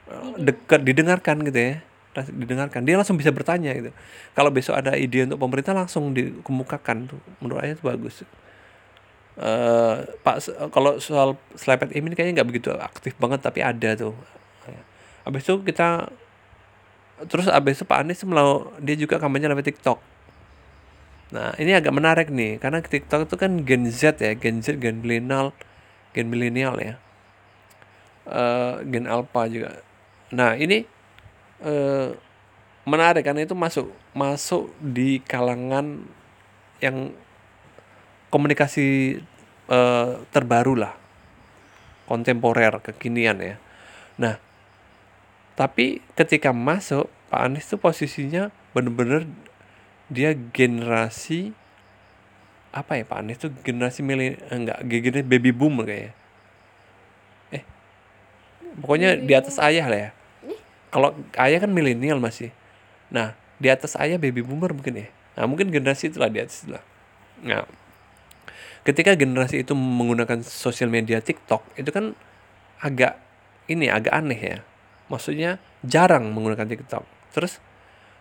eh, 0.07 0.31
dekat 0.39 0.87
didengarkan 0.87 1.43
gitu 1.43 1.59
ya. 1.59 1.73
Didengarkan. 2.19 2.87
Dia 2.87 2.95
langsung 2.95 3.19
bisa 3.19 3.29
bertanya 3.35 3.75
gitu. 3.75 3.91
Kalau 4.33 4.49
besok 4.49 4.79
ada 4.79 4.95
ide 4.95 5.27
untuk 5.27 5.39
pemerintah 5.39 5.75
langsung 5.75 6.15
dikemukakan 6.15 7.11
tuh. 7.11 7.21
Menurut 7.43 7.61
saya 7.61 7.75
itu 7.75 7.83
bagus. 7.85 8.15
Uh, 9.39 10.03
pak 10.19 10.43
kalau 10.75 10.99
soal 10.99 11.39
selepet 11.55 11.95
ini 11.95 12.11
kayaknya 12.11 12.43
nggak 12.43 12.49
begitu 12.51 12.75
aktif 12.75 13.15
banget 13.15 13.39
tapi 13.39 13.63
ada 13.63 13.95
tuh. 13.95 14.11
Habis 15.23 15.45
itu 15.45 15.55
kita 15.63 16.11
terus 17.29 17.51
abis 17.51 17.79
itu 17.79 17.85
Pak 17.85 17.99
Anies 18.01 18.23
melau 18.23 18.71
dia 18.79 18.95
juga 18.95 19.19
kampanye 19.19 19.51
lewat 19.51 19.67
TikTok. 19.67 19.99
Nah 21.35 21.53
ini 21.61 21.75
agak 21.77 21.93
menarik 21.93 22.27
nih 22.31 22.57
karena 22.57 22.81
TikTok 22.81 23.29
itu 23.29 23.35
kan 23.37 23.51
Gen 23.61 23.85
Z 23.91 24.17
ya 24.17 24.33
Gen 24.33 24.63
Z 24.63 24.79
Gen 24.81 25.03
milenial 25.03 25.53
Gen 26.13 26.27
milenial 26.29 26.75
ya. 26.81 26.93
Uh, 28.29 28.81
Gen 28.85 29.09
Alpha 29.09 29.49
juga. 29.49 29.81
Nah 30.29 30.53
ini 30.57 30.85
uh, 31.65 32.13
menarik 32.85 33.25
karena 33.25 33.45
itu 33.45 33.57
masuk 33.57 33.89
masuk 34.13 34.73
di 34.81 35.21
kalangan 35.25 36.05
yang 36.81 37.13
komunikasi 38.29 39.19
uh, 39.69 40.21
terbaru 40.29 40.77
lah. 40.77 40.93
Kontemporer 42.09 42.81
kekinian 42.81 43.37
ya. 43.41 43.55
Nah 44.17 44.35
tapi 45.59 45.99
ketika 46.15 46.55
masuk 46.55 47.11
Pak 47.29 47.41
Anies 47.45 47.67
tuh 47.67 47.77
posisinya 47.77 48.49
bener-bener 48.73 49.27
dia 50.09 50.33
generasi 50.33 51.53
apa 52.69 53.01
ya 53.01 53.03
Pak 53.05 53.17
Anies 53.17 53.41
tuh 53.41 53.49
generasi 53.65 54.05
milenial 54.05 54.45
enggak 54.53 54.77
generasi 54.85 55.25
baby 55.25 55.49
boomer 55.49 55.85
kayaknya. 55.89 56.13
Eh 57.49 57.63
pokoknya 58.81 59.17
di 59.17 59.33
atas 59.33 59.57
ayah 59.57 59.85
lah 59.89 59.99
ya. 59.99 60.11
Kalau 60.89 61.13
ayah 61.37 61.59
kan 61.61 61.71
milenial 61.73 62.21
masih. 62.21 62.53
Nah 63.09 63.33
di 63.57 63.67
atas 63.69 63.97
ayah 63.97 64.21
baby 64.21 64.45
boomer 64.45 64.73
mungkin 64.73 65.01
ya. 65.01 65.07
Nah 65.37 65.49
mungkin 65.49 65.73
generasi 65.73 66.13
itulah 66.13 66.29
di 66.29 66.41
atas 66.41 66.65
lah 66.69 66.83
nah 67.39 67.63
ketika 68.83 69.15
generasi 69.15 69.63
itu 69.63 69.71
menggunakan 69.75 70.43
sosial 70.43 70.91
media 70.91 71.23
TikTok 71.23 71.63
itu 71.79 71.87
kan 71.91 72.15
agak 72.83 73.19
ini 73.69 73.91
agak 73.91 74.11
aneh 74.15 74.39
ya. 74.39 74.59
Maksudnya 75.09 75.61
jarang 75.85 76.29
menggunakan 76.33 76.65
TikTok. 76.67 77.03
Terus 77.31 77.61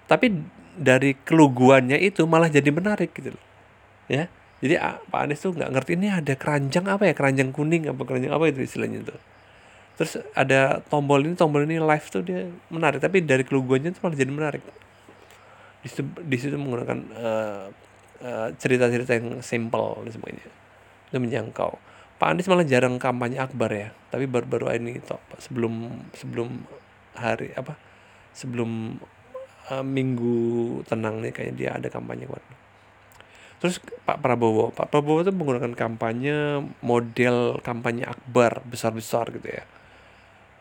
tapi 0.09 0.33
dari 0.79 1.19
keluguannya 1.19 1.99
itu 1.99 2.25
malah 2.25 2.53
jadi 2.53 2.69
menarik 2.71 3.11
gitu 3.17 3.35
loh. 3.35 3.45
Ya 4.09 4.31
jadi 4.59 4.75
Pak 5.07 5.21
Anies 5.23 5.39
tuh 5.39 5.55
nggak 5.55 5.71
ngerti 5.71 5.93
ini 5.95 6.09
ada 6.11 6.35
keranjang 6.35 6.87
apa 6.91 7.07
ya? 7.07 7.15
Keranjang 7.15 7.55
kuning 7.55 7.87
apa 7.87 8.03
keranjang 8.03 8.35
apa 8.35 8.45
itu 8.51 8.61
istilahnya 8.67 9.07
itu 9.07 9.17
terus 9.99 10.15
ada 10.31 10.79
tombol 10.87 11.27
ini 11.27 11.35
tombol 11.35 11.67
ini 11.67 11.83
live 11.83 12.07
tuh 12.07 12.23
dia 12.23 12.47
menarik 12.71 13.03
tapi 13.03 13.19
dari 13.19 13.43
keluguannya 13.43 13.91
itu 13.91 13.99
malah 13.99 14.15
jadi 14.19 14.31
menarik. 14.31 14.63
Di 15.83 15.89
situ, 15.91 16.03
di 16.23 16.37
situ 16.39 16.55
menggunakan 16.55 16.99
uh, 17.19 17.67
cerita-cerita 18.59 19.15
yang 19.19 19.43
simple 19.43 20.03
dan 20.07 20.11
sebagainya. 20.11 20.51
Itu 21.11 21.19
menjangkau. 21.19 21.71
Pak 22.19 22.35
Anies 22.35 22.51
malah 22.51 22.67
jarang 22.67 22.99
kampanye 22.99 23.39
akbar 23.39 23.71
ya 23.71 23.95
tapi 24.11 24.27
baru-baru 24.27 24.75
ini 24.75 24.99
toh 24.99 25.23
sebelum 25.39 26.03
sebelum 26.19 26.67
hari 27.15 27.55
apa 27.55 27.79
sebelum 28.35 28.99
uh, 29.71 29.87
minggu 29.87 30.83
tenang 30.91 31.23
nih 31.23 31.31
kayaknya 31.31 31.55
dia 31.55 31.71
ada 31.79 31.87
kampanye 31.87 32.27
kuat 32.27 32.43
terus 33.59 33.83
Pak 34.07 34.23
Prabowo 34.23 34.71
Pak 34.71 34.91
Prabowo 34.91 35.23
itu 35.23 35.35
menggunakan 35.35 35.75
kampanye 35.75 36.63
model 36.83 37.59
kampanye 37.63 38.07
akbar 38.07 38.63
besar-besar 38.67 39.31
gitu 39.35 39.49
ya. 39.51 39.65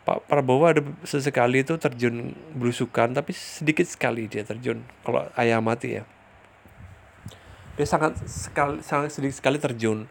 Pak 0.08 0.24
Prabowo 0.26 0.66
ada 0.66 0.82
sesekali 1.04 1.68
itu 1.68 1.76
terjun 1.76 2.32
berusukan 2.56 3.12
tapi 3.12 3.36
sedikit 3.36 3.84
sekali 3.84 4.26
dia 4.32 4.48
terjun 4.48 4.82
kalau 5.04 5.28
ayah 5.36 5.60
mati 5.60 6.00
ya. 6.00 6.04
Dia 7.78 7.86
sangat 7.86 8.18
sekali 8.26 8.82
sangat 8.82 9.14
sedikit 9.14 9.36
sekali 9.38 9.58
terjun. 9.62 10.10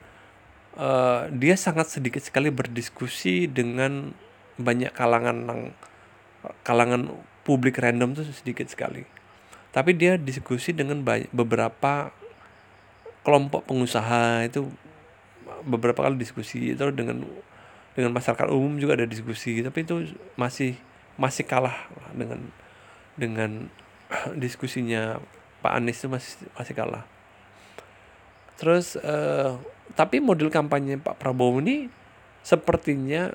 Uh, 0.77 1.33
dia 1.33 1.57
sangat 1.57 1.88
sedikit 1.88 2.20
sekali 2.20 2.53
berdiskusi 2.53 3.49
dengan 3.49 4.12
banyak 4.61 4.92
kalangan 4.92 5.72
kalangan 6.62 7.16
publik 7.42 7.81
random 7.81 8.12
tuh 8.14 8.29
sedikit 8.29 8.68
sekali. 8.68 9.06
Tapi 9.73 9.92
dia 9.92 10.17
diskusi 10.17 10.73
dengan 10.73 11.04
banyak, 11.04 11.29
beberapa 11.33 12.13
kelompok 13.27 13.66
pengusaha 13.66 14.46
itu 14.46 14.70
beberapa 15.66 16.06
kali 16.06 16.14
diskusi 16.14 16.79
itu 16.79 16.87
dengan 16.94 17.27
dengan 17.98 18.14
masyarakat 18.14 18.46
umum 18.54 18.79
juga 18.79 18.94
ada 18.94 19.06
diskusi 19.10 19.58
tapi 19.66 19.83
itu 19.83 20.14
masih 20.38 20.79
masih 21.18 21.42
kalah 21.42 21.90
dengan 22.14 22.38
dengan 23.18 23.66
diskusinya 24.42 25.18
Pak 25.58 25.72
Anies 25.74 25.98
itu 25.98 26.06
masih 26.06 26.46
masih 26.54 26.74
kalah 26.79 27.02
terus 28.54 28.94
uh, 29.02 29.58
tapi 29.98 30.22
model 30.22 30.54
kampanye 30.54 31.02
Pak 31.02 31.18
Prabowo 31.18 31.58
ini 31.58 31.90
sepertinya 32.46 33.35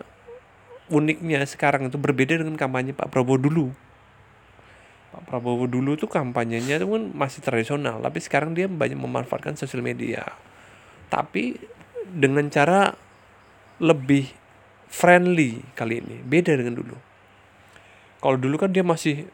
uniknya 0.91 1.43
sekarang 1.47 1.87
itu 1.87 1.99
berbeda 1.99 2.39
dengan 2.39 2.55
kampanye 2.59 2.91
Pak 2.91 3.11
Prabowo 3.11 3.39
dulu. 3.39 3.67
Pak 5.11 5.27
Prabowo 5.27 5.67
dulu 5.67 5.99
tuh 5.99 6.07
kampanyenya 6.07 6.79
itu 6.79 6.87
kan 6.87 7.03
masih 7.11 7.43
tradisional, 7.43 7.99
tapi 7.99 8.23
sekarang 8.23 8.55
dia 8.55 8.71
banyak 8.71 8.95
memanfaatkan 8.95 9.59
sosial 9.59 9.83
media. 9.83 10.23
Tapi 11.11 11.59
dengan 12.07 12.47
cara 12.47 12.95
lebih 13.83 14.31
friendly 14.87 15.59
kali 15.75 15.99
ini, 15.99 16.23
beda 16.23 16.55
dengan 16.55 16.79
dulu. 16.79 16.95
Kalau 18.23 18.37
dulu 18.39 18.55
kan 18.55 18.71
dia 18.71 18.87
masih 18.87 19.27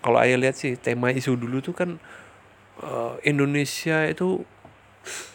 kalau 0.00 0.20
ayah 0.20 0.36
lihat 0.40 0.56
sih 0.56 0.76
tema 0.76 1.12
isu 1.12 1.36
dulu 1.36 1.60
tuh 1.60 1.76
kan 1.76 1.90
eh, 2.84 3.14
Indonesia 3.28 4.04
itu 4.08 4.44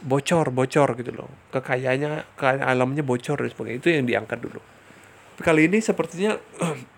bocor 0.06 0.54
bocor 0.54 0.94
gitu 0.98 1.10
loh 1.14 1.30
kekayaannya 1.50 2.38
kekayaan 2.38 2.62
alamnya 2.62 3.02
bocor 3.02 3.42
dan 3.42 3.50
sebagainya 3.50 3.80
itu 3.82 3.90
yang 3.90 4.06
diangkat 4.06 4.38
dulu 4.42 4.62
kali 5.42 5.66
ini 5.66 5.82
sepertinya 5.82 6.38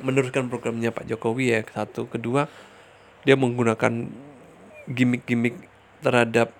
meneruskan 0.00 0.48
programnya 0.48 0.94
Pak 0.94 1.04
Jokowi 1.04 1.52
ya 1.52 1.60
satu. 1.68 2.08
Kedua 2.08 2.48
dia 3.28 3.36
menggunakan 3.36 4.08
gimmick-gimmick 4.88 5.56
terhadap 6.00 6.50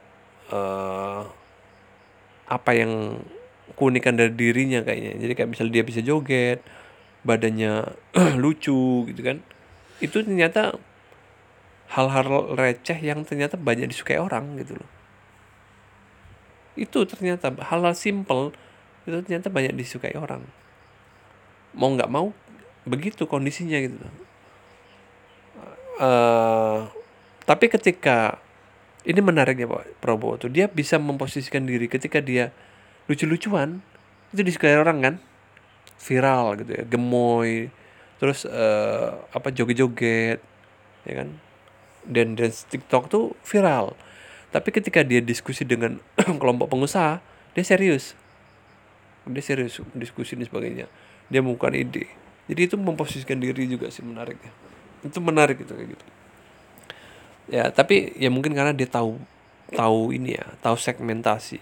eh, 0.53 1.23
apa 2.53 2.71
yang 2.77 3.23
keunikan 3.75 4.21
dari 4.21 4.35
dirinya 4.37 4.85
kayaknya. 4.85 5.17
Jadi 5.17 5.33
kayak 5.33 5.51
misalnya 5.57 5.73
dia 5.81 5.85
bisa 5.87 6.01
joget 6.05 6.61
badannya 7.25 7.97
lucu 8.43 9.09
gitu 9.09 9.21
kan. 9.25 9.41
Itu 10.03 10.27
ternyata 10.27 10.77
hal-hal 11.93 12.57
receh 12.57 12.99
yang 13.01 13.25
ternyata 13.25 13.61
banyak 13.61 13.89
disukai 13.89 14.21
orang 14.21 14.61
gitu 14.61 14.77
loh. 14.77 14.91
Itu 16.77 17.05
ternyata 17.05 17.53
hal-hal 17.69 17.93
simple 17.97 18.57
itu 19.05 19.19
ternyata 19.25 19.51
banyak 19.51 19.75
disukai 19.77 20.15
orang. 20.17 20.47
Mau 21.73 21.93
nggak 21.93 22.13
mau 22.13 22.31
begitu 22.83 23.31
kondisinya 23.31 23.79
gitu. 23.79 23.99
Eh, 26.03 26.79
tapi 27.47 27.67
ketika 27.71 28.43
ini 29.07 29.19
menariknya 29.23 29.67
Pak 29.71 30.03
Prabowo 30.03 30.39
tuh 30.39 30.51
dia 30.51 30.71
bisa 30.71 30.99
memposisikan 30.99 31.67
diri 31.67 31.91
ketika 31.91 32.23
dia 32.23 32.55
lucu-lucuan 33.11 33.83
itu 34.35 34.43
disukai 34.43 34.79
orang 34.79 34.99
kan? 35.03 35.15
Viral 36.03 36.59
gitu 36.59 36.73
ya 36.75 36.85
gemoy 36.89 37.71
terus 38.19 38.47
eh, 38.47 39.11
apa 39.31 39.55
joget-joget 39.55 40.43
ya 41.07 41.15
kan? 41.23 41.29
Dan 42.03 42.35
dan 42.35 42.51
TikTok 42.51 43.07
tuh 43.07 43.39
viral. 43.47 43.95
Tapi 44.51 44.69
ketika 44.75 45.07
dia 45.07 45.23
diskusi 45.23 45.63
dengan 45.63 46.03
kelompok 46.41 46.73
pengusaha 46.73 47.23
dia 47.55 47.65
serius. 47.67 48.19
Dia 49.23 49.45
serius 49.45 49.79
diskusi 49.95 50.35
dan 50.35 50.51
sebagainya. 50.51 50.87
Dia 51.31 51.45
membuka 51.45 51.71
ide 51.71 52.22
jadi 52.51 52.61
itu 52.71 52.77
memposisikan 52.79 53.39
diri 53.39 53.69
juga 53.71 53.91
sih 53.93 54.03
menariknya 54.03 54.51
itu 55.03 55.19
menarik 55.19 55.59
gitu 55.59 55.75
kayak 55.75 55.99
gitu. 55.99 56.05
Ya 57.51 57.69
tapi 57.75 58.15
ya 58.17 58.31
mungkin 58.31 58.55
karena 58.55 58.71
dia 58.71 58.87
tahu 58.87 59.19
tahu 59.75 60.15
ini 60.15 60.39
ya 60.39 60.47
tahu 60.63 60.79
segmentasi. 60.79 61.59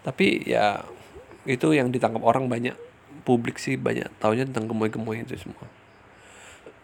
Tapi 0.00 0.48
ya 0.48 0.80
itu 1.44 1.76
yang 1.76 1.92
ditangkap 1.92 2.24
orang 2.24 2.48
banyak 2.48 2.76
publik 3.28 3.60
sih 3.60 3.76
banyak 3.76 4.08
taunya 4.16 4.48
tentang 4.48 4.72
gemoy-gemoy 4.72 5.20
itu 5.20 5.36
semua. 5.36 5.68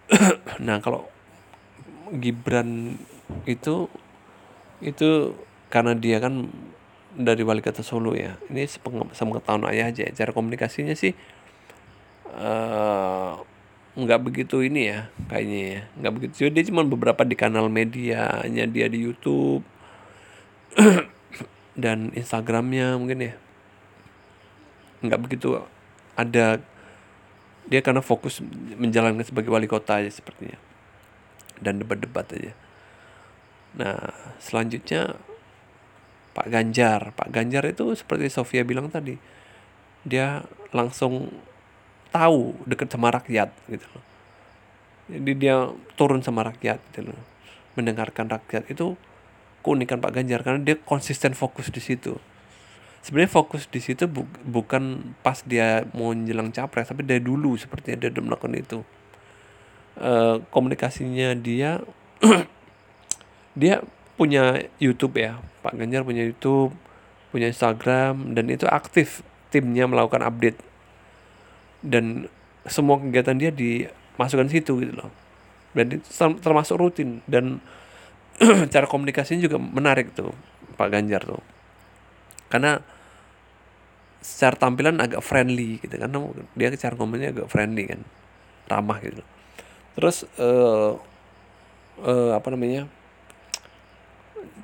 Nah 0.62 0.78
kalau 0.84 1.08
Gibran 2.12 3.00
itu 3.48 3.90
itu 4.78 5.34
karena 5.72 5.96
dia 5.96 6.22
kan 6.22 6.46
dari 7.16 7.42
wali 7.42 7.64
kota 7.64 7.80
Solo 7.80 8.12
ya. 8.12 8.36
Ini 8.52 8.68
sepeng- 8.68 9.10
sepengetahuan 9.16 9.64
ayah 9.72 9.88
aja 9.88 10.04
ya. 10.04 10.12
cara 10.12 10.36
komunikasinya 10.36 10.92
sih 10.92 11.16
eh 12.36 13.32
nggak 13.96 14.20
begitu 14.28 14.60
ini 14.60 14.92
ya 14.92 15.08
kayaknya 15.32 15.60
ya. 15.64 15.82
Nggak 16.00 16.12
begitu. 16.12 16.34
Dia 16.52 16.64
cuma 16.68 16.84
beberapa 16.84 17.24
di 17.24 17.32
kanal 17.32 17.72
medianya 17.72 18.64
dia 18.68 18.86
di 18.92 18.98
YouTube 19.00 19.64
dan 21.82 22.12
Instagramnya 22.12 23.00
mungkin 23.00 23.32
ya. 23.32 23.34
Nggak 25.00 25.20
begitu 25.24 25.64
ada 26.16 26.60
dia 27.66 27.80
karena 27.82 28.04
fokus 28.04 28.38
menjalankan 28.78 29.26
sebagai 29.26 29.48
wali 29.48 29.64
kota 29.64 30.04
aja 30.04 30.12
sepertinya. 30.12 30.60
Dan 31.56 31.80
debat-debat 31.80 32.28
aja. 32.36 32.52
Nah 33.80 34.12
selanjutnya 34.44 35.16
Pak 36.36 36.52
Ganjar. 36.52 37.16
Pak 37.16 37.32
Ganjar 37.32 37.64
itu 37.64 37.96
seperti 37.96 38.28
Sofia 38.28 38.60
bilang 38.60 38.92
tadi 38.92 39.16
dia 40.04 40.44
langsung 40.70 41.32
tahu 42.10 42.54
dekat 42.66 42.88
sama 42.90 43.12
rakyat 43.12 43.50
gitu 43.70 43.86
loh. 43.94 44.04
Jadi 45.06 45.32
dia 45.38 45.70
turun 45.94 46.20
sama 46.22 46.42
rakyat 46.46 46.82
gitu 46.90 47.10
loh. 47.10 47.20
Mendengarkan 47.78 48.26
rakyat. 48.26 48.66
Itu 48.70 48.98
keunikan 49.62 49.98
Pak 49.98 50.14
Ganjar 50.14 50.46
karena 50.46 50.62
dia 50.62 50.76
konsisten 50.78 51.34
fokus 51.34 51.70
di 51.70 51.82
situ. 51.82 52.18
Sebenarnya 53.02 53.30
fokus 53.30 53.70
di 53.70 53.78
situ 53.78 54.10
bu- 54.10 54.26
bukan 54.42 55.14
pas 55.22 55.38
dia 55.46 55.86
mau 55.94 56.10
menjelang 56.10 56.50
capres 56.50 56.90
tapi 56.90 57.06
dari 57.06 57.22
dulu 57.22 57.54
sepertinya 57.54 58.02
dia 58.02 58.10
udah 58.10 58.22
melakukan 58.22 58.54
itu. 58.58 58.78
Eh, 59.96 60.36
komunikasinya 60.50 61.34
dia 61.38 61.82
dia 63.60 63.82
punya 64.18 64.66
YouTube 64.82 65.18
ya. 65.22 65.38
Pak 65.62 65.74
Ganjar 65.78 66.02
punya 66.02 66.26
YouTube 66.26 66.74
punya 67.30 67.50
Instagram 67.50 68.34
dan 68.34 68.48
itu 68.50 68.66
aktif 68.70 69.22
timnya 69.50 69.86
melakukan 69.86 70.22
update 70.22 70.58
dan 71.86 72.26
semua 72.66 72.98
kegiatan 72.98 73.38
dia 73.38 73.54
dimasukkan 73.54 74.50
situ 74.50 74.82
gitu 74.82 74.92
loh. 74.98 75.10
Dan 75.70 76.02
termasuk 76.42 76.76
rutin. 76.76 77.22
Dan 77.30 77.62
cara 78.74 78.86
komunikasinya 78.90 79.40
juga 79.46 79.56
menarik 79.62 80.12
tuh 80.12 80.34
Pak 80.74 80.88
Ganjar 80.90 81.22
tuh. 81.22 81.40
Karena 82.50 82.82
secara 84.18 84.58
tampilan 84.58 84.98
agak 84.98 85.22
friendly 85.22 85.78
gitu 85.78 85.94
kan. 85.94 86.10
Dia 86.58 86.74
cara 86.74 86.94
ngomongnya 86.98 87.30
agak 87.30 87.46
friendly 87.46 87.86
kan. 87.86 88.02
Ramah 88.66 88.98
gitu. 88.98 89.22
Terus 89.94 90.26
eh 90.36 90.92
eh, 92.02 92.30
apa 92.34 92.48
namanya 92.50 92.90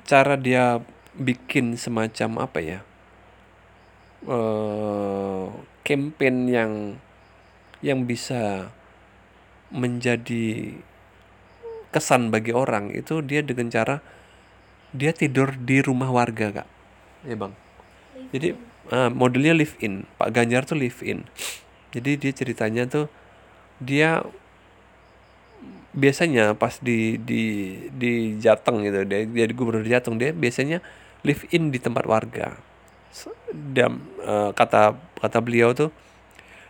cara 0.03 0.35
dia 0.35 0.83
bikin 1.15 1.79
semacam 1.79 2.49
apa 2.49 2.59
ya 2.59 2.79
eh 4.27 5.45
campaign 5.83 6.35
yang 6.47 6.71
yang 7.83 8.07
bisa 8.07 8.71
menjadi 9.69 10.79
kesan 11.91 12.31
bagi 12.33 12.55
orang 12.55 12.89
itu 12.95 13.21
dia 13.21 13.45
dengan 13.45 13.69
cara 13.69 14.01
dia 14.95 15.11
tidur 15.11 15.53
di 15.59 15.83
rumah 15.83 16.09
warga 16.09 16.63
kak. 16.63 16.67
Ya 17.27 17.35
bang. 17.35 17.53
Jadi 18.31 18.55
ah, 18.89 19.11
modelnya 19.11 19.53
live 19.53 19.75
in. 19.83 20.07
Pak 20.15 20.31
Ganjar 20.31 20.63
tuh 20.63 20.79
live 20.79 21.03
in. 21.03 21.27
Jadi 21.93 22.17
dia 22.17 22.31
ceritanya 22.33 22.87
tuh 22.89 23.05
dia 23.83 24.23
biasanya 25.93 26.57
pas 26.57 26.81
di 26.81 27.21
di 27.21 27.43
di 27.93 28.41
Jateng 28.41 28.81
gitu 28.81 29.05
dia 29.05 29.29
dia 29.29 29.45
di 29.45 29.53
gubernur 29.53 29.85
Jateng 29.85 30.17
dia 30.17 30.33
biasanya 30.33 30.81
live 31.21 31.45
in 31.53 31.69
di 31.69 31.77
tempat 31.77 32.05
warga. 32.09 32.57
Dan 33.53 34.01
eh, 34.23 34.49
kata 34.53 34.97
kata 35.21 35.37
beliau 35.41 35.73
tuh 35.77 35.93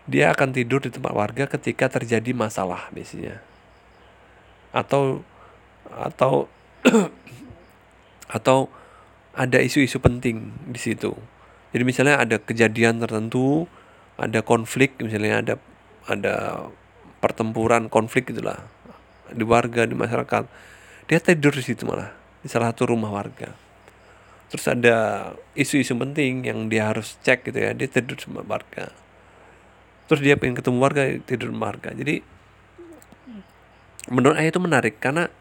dia 0.03 0.35
akan 0.35 0.51
tidur 0.51 0.83
di 0.83 0.91
tempat 0.91 1.15
warga 1.15 1.47
ketika 1.47 1.87
terjadi 1.87 2.35
masalah 2.35 2.91
biasanya 2.91 3.39
atau 4.73 5.21
atau 5.93 6.49
atau 8.37 8.67
ada 9.33 9.61
isu-isu 9.61 10.01
penting 10.01 10.53
di 10.69 10.79
situ. 10.81 11.13
Jadi 11.73 11.83
misalnya 11.85 12.21
ada 12.21 12.37
kejadian 12.37 13.01
tertentu, 13.01 13.65
ada 14.17 14.45
konflik, 14.45 14.97
misalnya 15.01 15.41
ada 15.41 15.55
ada 16.05 16.35
pertempuran 17.17 17.87
konflik 17.87 18.29
gitulah 18.29 18.61
di 19.29 19.45
warga 19.45 19.85
di 19.85 19.95
masyarakat. 19.97 20.43
Dia 21.09 21.19
tidur 21.21 21.53
di 21.53 21.63
situ 21.65 21.85
malah 21.85 22.13
di 22.41 22.47
salah 22.49 22.73
satu 22.73 22.93
rumah 22.93 23.09
warga. 23.09 23.53
Terus 24.53 24.65
ada 24.69 24.97
isu-isu 25.57 25.97
penting 25.97 26.45
yang 26.45 26.69
dia 26.69 26.93
harus 26.93 27.17
cek 27.25 27.49
gitu 27.49 27.57
ya, 27.57 27.73
dia 27.73 27.89
tidur 27.89 28.21
sama 28.21 28.45
warga. 28.45 28.93
Terus 30.07 30.21
dia 30.21 30.35
pengen 30.35 30.59
ketemu 30.59 30.77
warga, 30.83 31.03
tidur 31.23 31.49
sama 31.55 31.71
warga. 31.71 31.89
Jadi 31.95 32.19
menurut 34.11 34.35
saya 34.35 34.51
itu 34.51 34.59
menarik 34.59 34.99
karena 34.99 35.31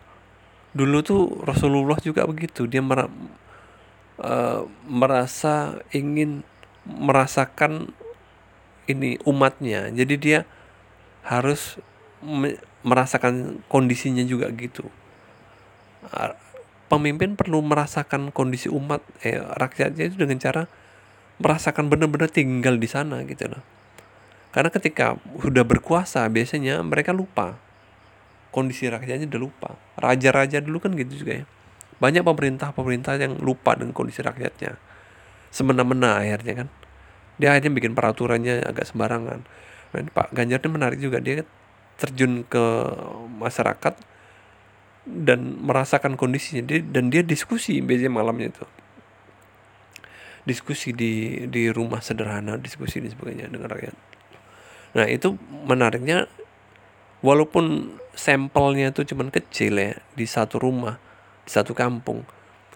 dulu 0.73 1.03
tuh 1.03 1.23
Rasulullah 1.43 1.99
juga 1.99 2.25
begitu. 2.25 2.71
Dia 2.71 2.81
mera- 2.81 3.11
eh, 4.23 4.63
merasa 4.87 5.83
ingin 5.91 6.47
merasakan 6.87 7.91
ini 8.91 9.19
umatnya. 9.27 9.91
Jadi 9.91 10.15
dia 10.19 10.39
harus 11.27 11.79
me- 12.23 12.59
merasakan 12.83 13.63
kondisinya 13.71 14.23
juga 14.27 14.51
gitu. 14.55 14.87
Pemimpin 16.93 17.41
perlu 17.41 17.65
merasakan 17.65 18.29
kondisi 18.37 18.69
umat 18.69 19.01
eh, 19.25 19.41
rakyatnya 19.41 20.13
itu 20.13 20.17
dengan 20.21 20.37
cara 20.37 20.63
merasakan 21.41 21.89
benar-benar 21.89 22.29
tinggal 22.29 22.77
di 22.77 22.85
sana 22.85 23.25
gitu 23.25 23.49
loh 23.49 23.72
karena 24.53 24.69
ketika 24.69 25.17
sudah 25.41 25.65
berkuasa 25.65 26.29
biasanya 26.29 26.85
mereka 26.85 27.17
lupa 27.17 27.57
kondisi 28.53 28.87
rakyatnya 28.87 29.27
udah 29.33 29.41
lupa. 29.41 29.71
Raja-raja 29.97 30.61
dulu 30.61 30.79
kan 30.85 30.93
gitu 30.93 31.25
juga 31.25 31.43
ya. 31.43 31.45
Banyak 31.99 32.23
pemerintah-pemerintah 32.23 33.17
yang 33.17 33.41
lupa 33.41 33.73
dengan 33.75 33.97
kondisi 33.97 34.21
rakyatnya. 34.21 34.77
Semena-mena 35.49 36.21
akhirnya 36.21 36.65
kan. 36.65 36.69
Dia 37.41 37.57
akhirnya 37.57 37.73
bikin 37.73 37.97
peraturannya 37.97 38.61
agak 38.61 38.93
sembarangan. 38.93 39.41
Dan 39.97 40.13
Pak 40.13 40.37
Ganjar 40.37 40.61
ini 40.61 40.69
menarik 40.69 41.01
juga 41.01 41.19
dia 41.19 41.49
terjun 41.97 42.45
ke 42.45 42.65
masyarakat 43.41 43.95
dan 45.03 45.59
merasakan 45.59 46.15
kondisinya 46.15 46.63
dia, 46.63 46.79
dan 46.79 47.11
dia 47.11 47.27
diskusi 47.27 47.83
biasanya 47.83 48.13
malamnya 48.13 48.55
itu 48.55 48.65
diskusi 50.43 50.95
di 50.95 51.47
di 51.51 51.71
rumah 51.71 52.03
sederhana 52.03 52.59
diskusi 52.59 53.03
dan 53.03 53.11
sebagainya 53.11 53.47
dengan 53.51 53.71
rakyat 53.71 53.95
nah 54.93 55.09
itu 55.09 55.37
menariknya 55.65 56.29
walaupun 57.25 57.97
sampelnya 58.13 58.93
itu 58.93 59.09
cuman 59.15 59.33
kecil 59.33 59.81
ya 59.81 59.93
di 60.13 60.29
satu 60.29 60.61
rumah 60.61 61.01
di 61.49 61.51
satu 61.51 61.73
kampung 61.73 62.29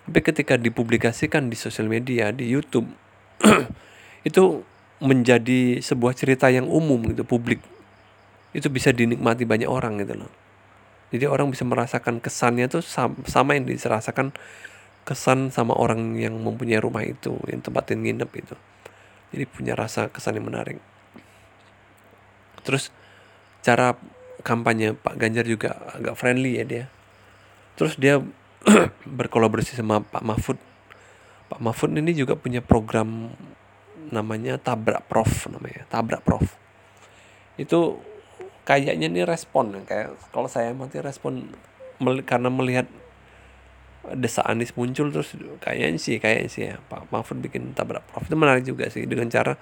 tapi 0.07 0.23
ketika 0.23 0.57
dipublikasikan 0.57 1.53
di 1.53 1.57
sosial 1.59 1.91
media 1.91 2.33
di 2.33 2.49
YouTube 2.49 2.89
itu 4.29 4.65
menjadi 4.97 5.85
sebuah 5.85 6.17
cerita 6.17 6.49
yang 6.49 6.65
umum 6.65 7.05
gitu 7.13 7.27
publik 7.27 7.61
itu 8.57 8.73
bisa 8.73 8.97
dinikmati 8.97 9.45
banyak 9.45 9.69
orang 9.69 10.01
gitu 10.01 10.25
loh 10.25 10.33
jadi 11.15 11.31
orang 11.31 11.53
bisa 11.53 11.63
merasakan 11.63 12.19
kesannya 12.19 12.67
tuh 12.67 12.83
sama 12.83 13.55
yang 13.55 13.69
dirasakan 13.69 14.35
kesan 15.07 15.55
sama 15.55 15.71
orang 15.79 16.19
yang 16.19 16.35
mempunyai 16.43 16.83
rumah 16.83 17.07
itu, 17.07 17.39
yang 17.47 17.63
tempatin 17.63 18.03
nginep 18.03 18.31
itu. 18.35 18.55
Jadi 19.31 19.45
punya 19.47 19.79
rasa 19.79 20.11
kesan 20.11 20.43
yang 20.43 20.51
menarik. 20.51 20.83
Terus 22.67 22.91
cara 23.63 23.95
kampanye 24.43 24.99
Pak 24.99 25.15
Ganjar 25.15 25.47
juga 25.47 25.79
agak 25.95 26.19
friendly 26.19 26.59
ya 26.59 26.65
dia. 26.67 26.85
Terus 27.79 27.95
dia 27.95 28.19
berkolaborasi 29.19 29.79
sama 29.79 30.03
Pak 30.03 30.23
Mahfud. 30.27 30.59
Pak 31.47 31.63
Mahfud 31.63 31.95
ini 31.95 32.11
juga 32.11 32.35
punya 32.35 32.59
program 32.59 33.31
namanya 34.11 34.59
Tabrak 34.59 35.07
Prof 35.07 35.47
namanya, 35.51 35.87
Tabrak 35.87 36.27
Prof. 36.27 36.59
Itu 37.55 38.03
kayaknya 38.67 39.07
ini 39.07 39.23
respon 39.23 39.87
kayak 39.87 40.19
kalau 40.35 40.51
saya 40.51 40.75
mati 40.75 40.99
respon 40.99 41.55
mel 42.03 42.19
karena 42.27 42.51
melihat 42.51 42.91
desa 44.19 44.43
Anies 44.43 44.75
muncul 44.75 45.15
terus 45.15 45.39
kayaknya 45.63 45.99
sih 46.03 46.19
kayaknya 46.19 46.51
sih 46.51 46.63
ya 46.71 46.75
Pak 46.91 47.11
Mahfud 47.15 47.39
bikin 47.43 47.75
tabrak 47.75 48.07
prof 48.11 48.27
itu 48.27 48.35
menarik 48.39 48.67
juga 48.67 48.91
sih 48.91 49.07
dengan 49.07 49.31
cara 49.31 49.55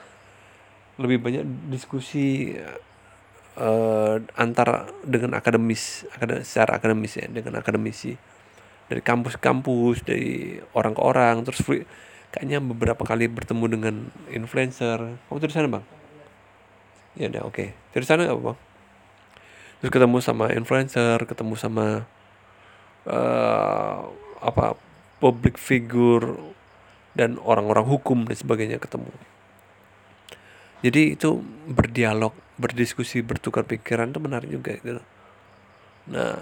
lebih 1.01 1.21
banyak 1.21 1.45
diskusi 1.73 2.57
uh, 3.59 4.19
antara 4.35 4.91
dengan 5.07 5.39
akademis 5.39 6.07
akad 6.15 6.43
secara 6.43 6.79
akademis 6.79 7.19
ya 7.19 7.27
dengan 7.31 7.59
akademisi. 7.59 8.15
Dari 8.85 9.01
kampus-kampus 9.01 10.05
dari 10.05 10.61
orang 10.77 10.93
ke 10.93 11.01
orang 11.01 11.41
terus 11.41 11.65
free, 11.65 11.89
kayaknya 12.29 12.61
beberapa 12.61 13.01
kali 13.01 13.33
bertemu 13.33 13.65
dengan 13.71 13.95
influencer. 14.29 15.17
Kamu 15.31 15.41
di 15.41 15.55
sana 15.55 15.71
bang? 15.73 15.85
Ya 17.17 17.33
udah 17.33 17.43
oke. 17.49 17.55
Okay. 17.55 17.69
dari 17.97 18.05
sana 18.05 18.29
apa 18.29 18.53
bang? 18.53 18.59
Terus 19.81 19.91
ketemu 19.91 20.17
sama 20.21 20.53
influencer 20.53 21.19
ketemu 21.25 21.55
sama 21.57 21.87
uh, 23.09 23.99
apa 24.45 24.77
public 25.21 25.57
figure 25.57 26.37
dan 27.17 27.41
orang-orang 27.41 27.87
hukum 27.89 28.29
dan 28.29 28.37
sebagainya 28.37 28.77
ketemu. 28.77 29.09
Jadi 30.85 31.17
itu 31.17 31.41
berdialog 31.65 32.37
berdiskusi 32.55 33.21
bertukar 33.25 33.67
pikiran 33.67 34.15
itu 34.15 34.21
menarik 34.23 34.51
juga 34.51 34.79
gitu. 34.79 35.03
Nah 36.11 36.39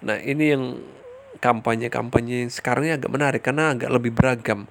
nah 0.00 0.16
ini 0.16 0.44
yang 0.56 0.64
kampanye-kampanye 1.40 2.48
yang 2.48 2.52
sekarang 2.52 2.88
agak 2.88 3.10
menarik 3.12 3.42
karena 3.44 3.74
agak 3.74 3.90
lebih 3.90 4.12
beragam. 4.14 4.66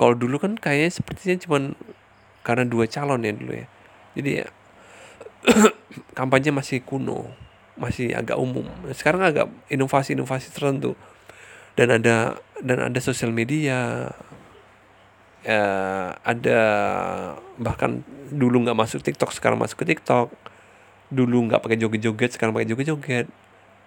Kalau 0.00 0.16
dulu 0.16 0.40
kan 0.40 0.56
kayaknya 0.56 0.90
sepertinya 0.90 1.36
cuma 1.44 1.58
karena 2.40 2.64
dua 2.64 2.88
calon 2.88 3.26
ya 3.26 3.32
dulu 3.36 3.52
ya. 3.52 3.66
Jadi 4.16 4.30
ya 4.42 4.46
kampanye 6.18 6.50
masih 6.52 6.84
kuno, 6.84 7.28
masih 7.76 8.12
agak 8.16 8.36
umum. 8.36 8.66
Sekarang 8.92 9.24
agak 9.24 9.46
inovasi-inovasi 9.72 10.52
tertentu. 10.52 10.96
Dan 11.78 12.02
ada 12.02 12.36
dan 12.60 12.92
ada 12.92 13.00
sosial 13.00 13.32
media, 13.32 14.10
ya, 15.44 16.16
ada 16.20 16.60
bahkan 17.56 18.04
dulu 18.30 18.66
nggak 18.66 18.78
masuk 18.78 19.00
TikTok 19.02 19.34
sekarang 19.34 19.58
masuk 19.58 19.82
ke 19.82 19.96
TikTok, 19.96 20.30
dulu 21.10 21.50
nggak 21.50 21.60
pakai 21.60 21.78
joget-joget 21.80 22.36
sekarang 22.36 22.54
pakai 22.54 22.68
joget-joget, 22.70 23.26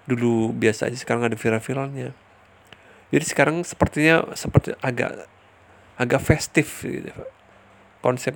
dulu 0.10 0.52
biasa 0.52 0.92
aja 0.92 0.98
sekarang 1.00 1.26
ada 1.28 1.38
viral-viralnya. 1.40 2.12
Jadi 3.14 3.26
sekarang 3.30 3.62
sepertinya 3.62 4.34
seperti 4.34 4.74
agak 4.82 5.30
agak 5.98 6.22
festif 6.26 6.82
gitu. 6.82 7.14
konsep 8.04 8.36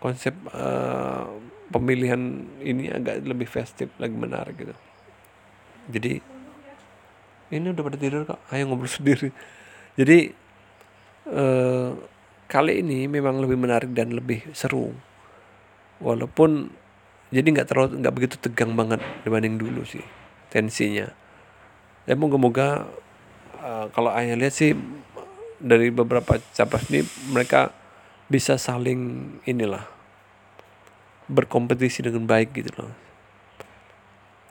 konsep 0.00 0.32
uh, 0.56 1.28
pemilihan 1.68 2.46
ini 2.64 2.88
agak 2.88 3.20
lebih 3.26 3.44
festif 3.44 3.92
lagi 4.00 4.16
menarik 4.16 4.56
gitu. 4.56 4.74
Jadi 5.92 6.22
ini 7.52 7.66
udah 7.68 7.82
pada 7.84 7.98
tidur 8.00 8.24
kok. 8.24 8.40
Ayo 8.48 8.64
ngobrol 8.70 8.88
sendiri. 8.88 9.28
Jadi 9.92 10.32
eh, 11.28 11.90
kali 12.52 12.84
ini 12.84 13.08
memang 13.08 13.40
lebih 13.40 13.56
menarik 13.56 13.96
dan 13.96 14.12
lebih 14.12 14.44
seru. 14.52 14.92
Walaupun 16.04 16.68
jadi 17.32 17.48
nggak 17.48 17.68
terlalu 17.72 18.04
nggak 18.04 18.12
begitu 18.12 18.36
tegang 18.36 18.76
banget 18.76 19.00
dibanding 19.24 19.56
dulu 19.56 19.88
sih 19.88 20.04
tensinya. 20.52 21.08
Ya 22.04 22.12
moga-moga 22.12 22.84
uh, 23.56 23.88
kalau 23.96 24.12
ayah 24.12 24.36
lihat 24.36 24.52
sih 24.52 24.76
dari 25.56 25.88
beberapa 25.88 26.36
capres 26.52 26.92
ini 26.92 27.00
mereka 27.32 27.72
bisa 28.28 28.60
saling 28.60 29.32
inilah 29.48 29.88
berkompetisi 31.32 32.04
dengan 32.04 32.28
baik 32.28 32.52
gitu 32.52 32.84
loh. 32.84 32.92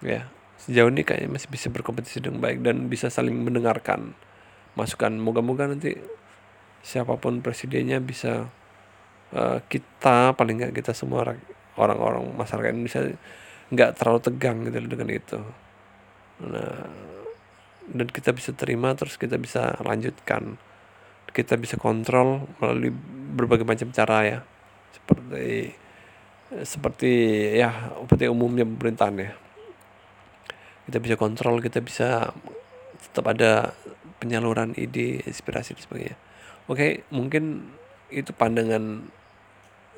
Ya 0.01 0.25
sejauh 0.57 0.89
ini 0.89 1.05
kayaknya 1.05 1.29
masih 1.37 1.53
bisa 1.53 1.69
berkompetisi 1.69 2.17
dengan 2.17 2.41
baik 2.41 2.65
dan 2.65 2.89
bisa 2.89 3.13
saling 3.13 3.37
mendengarkan 3.45 4.17
masukan. 4.73 5.13
Moga-moga 5.21 5.69
nanti 5.69 6.01
siapa 6.81 7.13
pun 7.17 7.45
presidennya 7.45 8.01
bisa 8.01 8.49
uh, 9.33 9.57
kita 9.69 10.33
paling 10.33 10.61
nggak 10.61 10.73
kita 10.75 10.91
semua 10.97 11.37
orang-orang 11.77 12.25
masyarakat 12.35 12.73
Indonesia 12.73 13.01
nggak 13.71 13.91
terlalu 13.95 14.19
tegang 14.19 14.57
gitu 14.67 14.77
dengan 14.83 15.09
itu. 15.09 15.39
Nah 16.43 16.83
dan 17.91 18.07
kita 18.07 18.31
bisa 18.31 18.51
terima 18.53 18.93
terus 18.97 19.15
kita 19.15 19.37
bisa 19.37 19.77
lanjutkan. 19.81 20.57
Kita 21.31 21.55
bisa 21.55 21.79
kontrol 21.79 22.43
melalui 22.59 22.91
berbagai 23.37 23.63
macam 23.63 23.89
cara 23.95 24.17
ya. 24.27 24.39
Seperti 24.91 25.71
seperti 26.67 27.13
ya 27.55 27.95
seperti 28.03 28.27
umumnya 28.27 28.67
pemerintahan 28.67 29.15
ya. 29.15 29.31
Kita 30.89 30.97
bisa 30.99 31.15
kontrol 31.15 31.63
kita 31.63 31.79
bisa 31.79 32.35
tetap 32.99 33.31
ada 33.31 33.71
penyaluran 34.19 34.75
ide 34.75 35.23
inspirasi 35.23 35.73
dan 35.73 35.81
sebagainya 35.87 36.17
oke 36.67 37.05
mungkin 37.13 37.71
itu 38.11 38.35
pandangan 38.35 39.07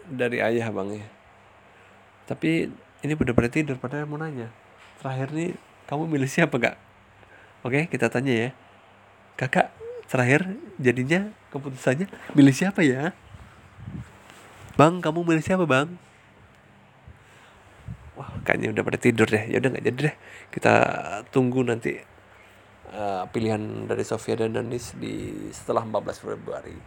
dari 0.08 0.40
ayah 0.44 0.70
bang 0.70 1.02
ya. 1.02 1.08
Tapi 2.30 2.72
ini 3.04 3.14
udah 3.16 3.36
berarti 3.36 3.68
daripada 3.68 4.04
mau 4.08 4.16
nanya. 4.20 4.48
Terakhir 5.02 5.36
nih 5.36 5.52
kamu 5.90 6.08
milih 6.08 6.30
siapa 6.30 6.56
kak? 6.56 6.76
Oke 7.66 7.88
kita 7.90 8.08
tanya 8.08 8.32
ya. 8.32 8.50
Kakak 9.36 9.74
terakhir 10.08 10.46
jadinya 10.78 11.34
keputusannya 11.50 12.08
milih 12.38 12.54
siapa 12.54 12.86
ya? 12.86 13.12
Bang 14.78 15.02
kamu 15.02 15.26
milih 15.26 15.44
siapa 15.44 15.66
bang? 15.66 15.90
Wah 18.14 18.30
kayaknya 18.46 18.78
udah 18.78 18.84
pada 18.86 19.00
tidur 19.02 19.26
deh. 19.26 19.44
Ya 19.50 19.58
udah 19.58 19.70
nggak 19.74 19.86
jadi 19.90 20.00
deh. 20.12 20.16
Kita 20.54 20.74
tunggu 21.34 21.66
nanti 21.66 22.13
uh, 22.94 23.26
pilihan 23.34 23.90
dari 23.90 24.06
Sofia 24.06 24.38
dan 24.38 24.54
Danis 24.54 24.94
di 24.96 25.50
setelah 25.50 25.84
14 25.84 26.24
Februari. 26.24 26.78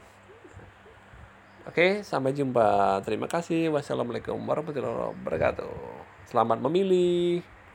Oke 1.66 2.06
sampai 2.06 2.30
jumpa. 2.30 2.98
Terima 3.02 3.26
kasih. 3.26 3.74
Wassalamualaikum 3.74 4.38
warahmatullahi 4.38 5.12
wabarakatuh. 5.12 5.74
Selamat 6.30 6.62
memilih 6.62 7.42